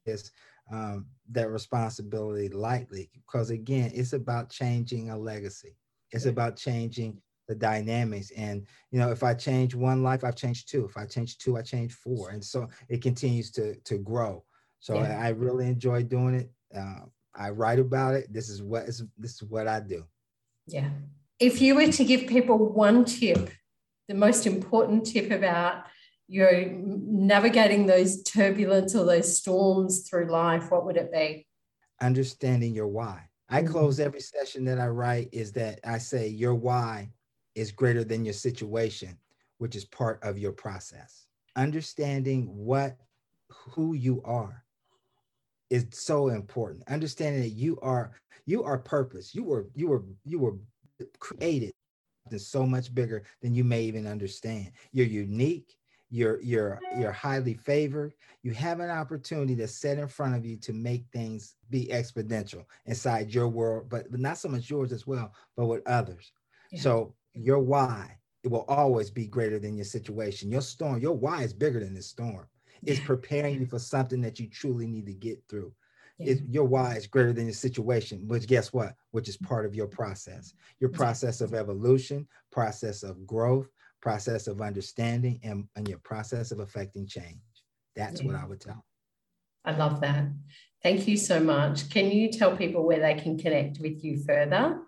it's 0.06 0.32
um, 0.72 1.08
that 1.32 1.50
responsibility 1.50 2.50
lightly 2.50 3.10
because 3.16 3.50
again, 3.50 3.92
it's 3.96 4.14
about 4.14 4.52
changing 4.52 5.10
a 5.10 5.18
legacy. 5.18 5.76
It's 6.12 6.28
about 6.28 6.56
changing 6.56 7.20
the 7.48 7.56
dynamics. 7.56 8.32
And 8.38 8.68
you 8.92 9.00
know, 9.00 9.10
if 9.10 9.24
I 9.24 9.34
change 9.34 9.74
one 9.74 10.04
life, 10.04 10.24
I've 10.24 10.36
changed 10.36 10.70
two. 10.70 10.86
If 10.86 10.98
I 10.98 11.06
change 11.06 11.40
two, 11.40 11.58
I 11.58 11.64
change 11.64 11.94
four. 11.94 12.30
And 12.30 12.44
so 12.44 12.68
it 12.90 13.02
continues 13.02 13.50
to 13.54 13.74
to 13.76 13.98
grow. 13.98 14.44
So 14.80 14.94
yeah. 14.96 15.20
I 15.20 15.30
really 15.30 15.68
enjoy 15.68 16.04
doing 16.04 16.36
it. 16.36 16.52
Uh, 16.76 17.06
I 17.36 17.50
write 17.52 17.80
about 17.80 18.16
it. 18.16 18.32
This 18.32 18.50
is 18.50 18.62
what 18.62 18.84
is 18.84 19.04
this 19.18 19.36
is 19.36 19.44
what 19.44 19.68
I 19.68 19.80
do. 19.80 20.06
Yeah. 20.68 20.90
If 21.40 21.62
you 21.62 21.76
were 21.76 21.92
to 21.92 22.04
give 22.04 22.28
people 22.28 22.58
one 22.58 23.06
tip, 23.06 23.50
the 24.08 24.14
most 24.14 24.46
important 24.46 25.06
tip 25.06 25.32
about 25.32 25.86
you 26.28 26.44
know 26.44 26.82
navigating 26.84 27.86
those 27.86 28.24
turbulence 28.24 28.96
or 28.96 29.06
those 29.06 29.38
storms 29.38 30.08
through 30.08 30.32
life, 30.32 30.70
what 30.70 30.86
would 30.86 30.98
it 30.98 31.12
be? 31.12 31.48
Understanding 32.02 32.76
your 32.76 32.88
why. 32.88 33.30
I 33.50 33.62
mm-hmm. 33.62 33.72
close 33.72 34.00
every 34.00 34.22
session 34.22 34.66
that 34.66 34.80
I 34.80 34.88
write 34.88 35.30
is 35.32 35.52
that 35.54 35.80
I 35.84 35.98
say 35.98 36.28
your 36.28 36.56
why 36.56 37.12
is 37.56 37.72
greater 37.72 38.04
than 38.04 38.26
your 38.26 38.34
situation, 38.34 39.18
which 39.58 39.76
is 39.76 39.86
part 39.86 40.24
of 40.24 40.38
your 40.38 40.52
process. 40.52 41.26
Understanding 41.56 42.46
what 42.46 42.98
who 43.50 43.94
you 43.94 44.22
are 44.24 44.64
is 45.70 45.86
so 45.92 46.30
important. 46.30 46.84
Understanding 46.88 47.42
that 47.42 47.50
you 47.50 47.80
are 47.82 48.12
you 48.46 48.64
are 48.64 48.78
purpose. 48.78 49.36
You 49.36 49.44
were 49.44 49.68
you 49.76 49.88
were 49.88 50.04
you 50.26 50.40
were 50.40 50.56
created 51.20 51.72
and 52.32 52.42
so 52.42 52.66
much 52.66 52.94
bigger 52.94 53.24
than 53.42 53.56
you 53.56 53.64
may 53.64 53.84
even 53.84 54.08
understand. 54.08 54.72
You're 54.92 55.06
unique. 55.08 55.76
You're 56.12 56.42
you're 56.42 56.80
you're 56.98 57.12
highly 57.12 57.54
favored. 57.54 58.14
You 58.42 58.52
have 58.54 58.80
an 58.80 58.90
opportunity 58.90 59.56
to 59.58 59.68
set 59.68 60.00
in 60.00 60.08
front 60.08 60.36
of 60.36 60.46
you 60.46 60.58
to 60.58 60.74
make 60.74 61.06
things 61.14 61.56
be 61.70 61.88
exponential 61.92 62.66
inside 62.86 63.34
your 63.34 63.48
world, 63.48 63.90
but, 63.90 64.10
but 64.10 64.20
not 64.20 64.38
so 64.38 64.50
much 64.50 64.70
yours 64.70 64.92
as 64.92 65.06
well, 65.06 65.34
but 65.56 65.68
with 65.68 65.88
others. 65.88 66.32
Yeah. 66.72 66.82
So 66.82 67.16
your 67.34 67.60
why, 67.60 68.18
it 68.44 68.48
will 68.50 68.66
always 68.68 69.12
be 69.12 69.28
greater 69.28 69.60
than 69.60 69.76
your 69.76 69.86
situation. 69.86 70.50
Your 70.50 70.62
storm, 70.62 71.00
your 71.00 71.14
why 71.14 71.44
is 71.44 71.54
bigger 71.54 71.80
than 71.80 71.94
the 71.94 72.02
storm. 72.02 72.48
It's 72.84 73.00
preparing 73.06 73.60
you 73.60 73.66
for 73.66 73.80
something 73.80 74.22
that 74.22 74.40
you 74.40 74.48
truly 74.48 74.88
need 74.88 75.06
to 75.08 75.14
get 75.14 75.42
through. 75.50 75.74
Yeah. 76.18 76.34
It, 76.34 76.42
your 76.50 76.66
why 76.66 76.96
is 76.96 77.08
greater 77.08 77.34
than 77.34 77.46
your 77.46 77.54
situation, 77.54 78.28
which 78.28 78.48
guess 78.48 78.74
what? 78.74 78.96
Which 79.12 79.30
is 79.30 79.38
part 79.38 79.66
of 79.66 79.74
your 79.74 79.88
process, 79.88 80.54
your 80.80 80.90
process 80.90 81.40
of 81.42 81.54
evolution, 81.54 82.28
process 82.52 83.04
of 83.04 83.26
growth, 83.26 83.70
process 84.02 84.48
of 84.48 84.62
understanding, 84.62 85.40
and, 85.44 85.68
and 85.76 85.88
your 85.88 86.00
process 86.00 86.52
of 86.52 86.60
affecting 86.60 87.08
change. 87.08 87.40
That's 87.96 88.22
yeah. 88.22 88.28
what 88.28 88.36
I 88.36 88.46
would 88.46 88.62
tell. 88.62 88.86
I 89.66 89.72
love 89.76 90.02
that. 90.02 90.26
Thank 90.84 91.08
you 91.08 91.18
so 91.18 91.40
much. 91.40 91.90
Can 91.90 92.12
you 92.12 92.32
tell 92.32 92.56
people 92.56 92.86
where 92.86 93.00
they 93.00 93.16
can 93.16 93.38
connect 93.38 93.80
with 93.80 94.04
you 94.04 94.24
further? 94.24 94.80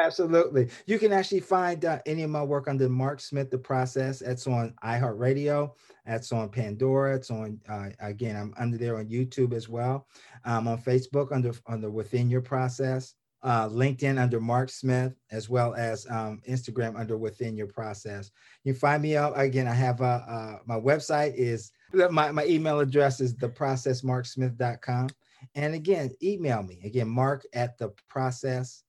Absolutely. 0.00 0.68
You 0.86 0.98
can 0.98 1.12
actually 1.12 1.40
find 1.40 1.84
uh, 1.84 2.00
any 2.04 2.22
of 2.22 2.30
my 2.30 2.42
work 2.42 2.66
under 2.66 2.88
Mark 2.88 3.20
Smith, 3.20 3.50
The 3.50 3.58
Process. 3.58 4.18
That's 4.18 4.46
on 4.46 4.74
iHeartRadio. 4.82 5.70
That's 6.04 6.32
on 6.32 6.48
Pandora. 6.48 7.14
It's 7.14 7.30
on, 7.30 7.60
uh, 7.68 7.90
again, 8.00 8.36
I'm 8.36 8.54
under 8.58 8.76
there 8.76 8.98
on 8.98 9.06
YouTube 9.06 9.52
as 9.52 9.68
well. 9.68 10.08
Um, 10.44 10.66
on 10.66 10.78
Facebook 10.78 11.30
under, 11.30 11.52
under 11.68 11.90
Within 11.90 12.28
Your 12.28 12.40
Process. 12.40 13.14
Uh, 13.42 13.68
LinkedIn 13.68 14.18
under 14.18 14.40
Mark 14.40 14.70
Smith, 14.70 15.12
as 15.30 15.50
well 15.50 15.74
as 15.74 16.06
um, 16.10 16.40
Instagram 16.48 16.98
under 16.98 17.18
Within 17.18 17.56
Your 17.56 17.66
Process. 17.66 18.30
You 18.64 18.72
find 18.72 19.02
me 19.02 19.16
out 19.16 19.38
again. 19.38 19.68
I 19.68 19.74
have 19.74 20.00
uh, 20.00 20.20
uh, 20.26 20.58
my 20.64 20.80
website 20.80 21.34
is 21.34 21.70
my, 21.92 22.32
my 22.32 22.46
email 22.46 22.80
address 22.80 23.20
is 23.20 23.34
theprocessmarksmith.com. 23.34 25.08
And 25.54 25.74
again, 25.74 26.10
email 26.22 26.62
me 26.62 26.80
again, 26.84 27.08
mark 27.08 27.44
at 27.52 27.76
the 27.76 27.90
process 28.08 28.82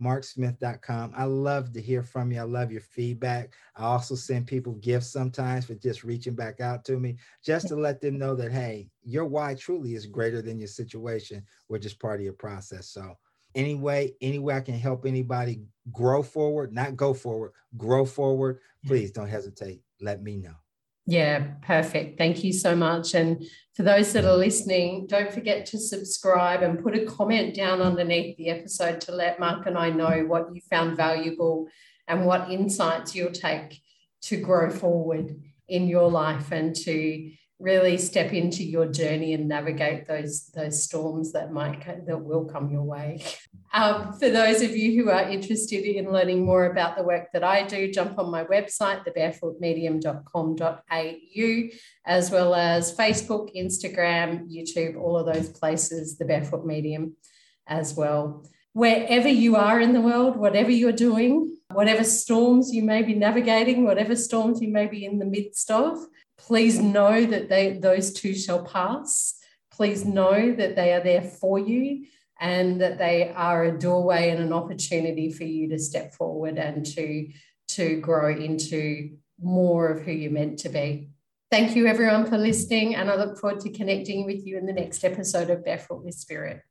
marksmith.com. 0.00 1.12
I 1.16 1.24
love 1.24 1.72
to 1.72 1.80
hear 1.80 2.02
from 2.02 2.32
you. 2.32 2.40
I 2.40 2.44
love 2.44 2.70
your 2.70 2.80
feedback. 2.80 3.54
I 3.76 3.84
also 3.84 4.14
send 4.14 4.46
people 4.46 4.74
gifts 4.74 5.08
sometimes 5.08 5.64
for 5.64 5.74
just 5.74 6.04
reaching 6.04 6.34
back 6.34 6.60
out 6.60 6.84
to 6.86 6.98
me, 6.98 7.16
just 7.44 7.68
to 7.68 7.76
let 7.76 8.00
them 8.00 8.18
know 8.18 8.34
that, 8.36 8.52
hey, 8.52 8.88
your 9.02 9.24
why 9.24 9.54
truly 9.54 9.94
is 9.94 10.06
greater 10.06 10.42
than 10.42 10.58
your 10.58 10.68
situation, 10.68 11.42
which 11.66 11.86
is 11.86 11.94
part 11.94 12.20
of 12.20 12.24
your 12.24 12.32
process. 12.34 12.88
So, 12.88 13.16
anyway, 13.54 14.14
any 14.20 14.38
way 14.38 14.54
I 14.54 14.60
can 14.60 14.78
help 14.78 15.06
anybody 15.06 15.62
grow 15.92 16.22
forward, 16.22 16.72
not 16.72 16.96
go 16.96 17.14
forward, 17.14 17.52
grow 17.76 18.04
forward, 18.04 18.58
please 18.86 19.10
don't 19.10 19.28
hesitate. 19.28 19.82
Let 20.00 20.22
me 20.22 20.36
know. 20.36 20.54
Yeah, 21.10 21.54
perfect. 21.62 22.18
Thank 22.18 22.44
you 22.44 22.52
so 22.52 22.76
much. 22.76 23.14
And 23.14 23.42
for 23.74 23.82
those 23.82 24.12
that 24.12 24.26
are 24.26 24.36
listening, 24.36 25.06
don't 25.06 25.32
forget 25.32 25.64
to 25.66 25.78
subscribe 25.78 26.62
and 26.62 26.82
put 26.82 26.94
a 26.94 27.06
comment 27.06 27.54
down 27.54 27.80
underneath 27.80 28.36
the 28.36 28.50
episode 28.50 29.00
to 29.02 29.12
let 29.12 29.40
Mark 29.40 29.64
and 29.64 29.78
I 29.78 29.88
know 29.88 30.26
what 30.26 30.54
you 30.54 30.60
found 30.68 30.98
valuable 30.98 31.68
and 32.08 32.26
what 32.26 32.50
insights 32.50 33.14
you'll 33.14 33.32
take 33.32 33.80
to 34.24 34.36
grow 34.36 34.68
forward 34.68 35.34
in 35.66 35.88
your 35.88 36.10
life 36.10 36.52
and 36.52 36.76
to 36.76 37.30
really 37.60 37.98
step 37.98 38.32
into 38.32 38.62
your 38.62 38.86
journey 38.86 39.34
and 39.34 39.48
navigate 39.48 40.06
those 40.06 40.46
those 40.50 40.80
storms 40.82 41.32
that 41.32 41.52
might 41.52 42.06
that 42.06 42.20
will 42.20 42.44
come 42.44 42.70
your 42.70 42.84
way. 42.84 43.24
Um, 43.74 44.12
for 44.12 44.30
those 44.30 44.62
of 44.62 44.76
you 44.76 44.94
who 44.94 45.10
are 45.10 45.28
interested 45.28 45.84
in 45.84 46.12
learning 46.12 46.46
more 46.46 46.66
about 46.66 46.96
the 46.96 47.02
work 47.02 47.32
that 47.32 47.42
I 47.44 47.64
do, 47.64 47.90
jump 47.90 48.16
on 48.18 48.30
my 48.30 48.44
website, 48.44 49.04
thebarefootmedium.com.au, 49.06 51.68
as 52.06 52.30
well 52.30 52.54
as 52.54 52.96
Facebook, 52.96 53.54
Instagram, 53.54 54.50
YouTube, 54.50 54.96
all 54.96 55.18
of 55.18 55.26
those 55.26 55.50
places, 55.50 56.16
the 56.16 56.24
Barefoot 56.24 56.64
Medium 56.64 57.14
as 57.66 57.94
well. 57.94 58.46
Wherever 58.72 59.28
you 59.28 59.56
are 59.56 59.78
in 59.80 59.92
the 59.92 60.00
world, 60.00 60.36
whatever 60.36 60.70
you're 60.70 60.92
doing, 60.92 61.58
whatever 61.72 62.04
storms 62.04 62.72
you 62.72 62.82
may 62.82 63.02
be 63.02 63.14
navigating, 63.14 63.84
whatever 63.84 64.16
storms 64.16 64.62
you 64.62 64.68
may 64.68 64.86
be 64.86 65.04
in 65.04 65.18
the 65.18 65.26
midst 65.26 65.70
of, 65.70 65.98
Please 66.38 66.78
know 66.78 67.24
that 67.24 67.48
they, 67.48 67.72
those 67.74 68.12
too 68.12 68.34
shall 68.34 68.64
pass. 68.64 69.38
Please 69.70 70.04
know 70.04 70.52
that 70.54 70.76
they 70.76 70.92
are 70.92 71.02
there 71.02 71.22
for 71.22 71.58
you 71.58 72.06
and 72.40 72.80
that 72.80 72.98
they 72.98 73.30
are 73.34 73.64
a 73.64 73.78
doorway 73.78 74.30
and 74.30 74.40
an 74.40 74.52
opportunity 74.52 75.30
for 75.32 75.44
you 75.44 75.68
to 75.68 75.78
step 75.78 76.14
forward 76.14 76.56
and 76.56 76.86
to, 76.86 77.28
to 77.68 78.00
grow 78.00 78.32
into 78.32 79.16
more 79.40 79.88
of 79.88 80.02
who 80.02 80.12
you're 80.12 80.32
meant 80.32 80.58
to 80.60 80.68
be. 80.68 81.10
Thank 81.50 81.74
you, 81.74 81.86
everyone, 81.86 82.26
for 82.26 82.38
listening. 82.38 82.94
And 82.94 83.10
I 83.10 83.16
look 83.16 83.38
forward 83.38 83.60
to 83.60 83.70
connecting 83.70 84.26
with 84.26 84.46
you 84.46 84.58
in 84.58 84.66
the 84.66 84.72
next 84.72 85.04
episode 85.04 85.50
of 85.50 85.64
Barefoot 85.64 86.04
with 86.04 86.14
Spirit. 86.14 86.62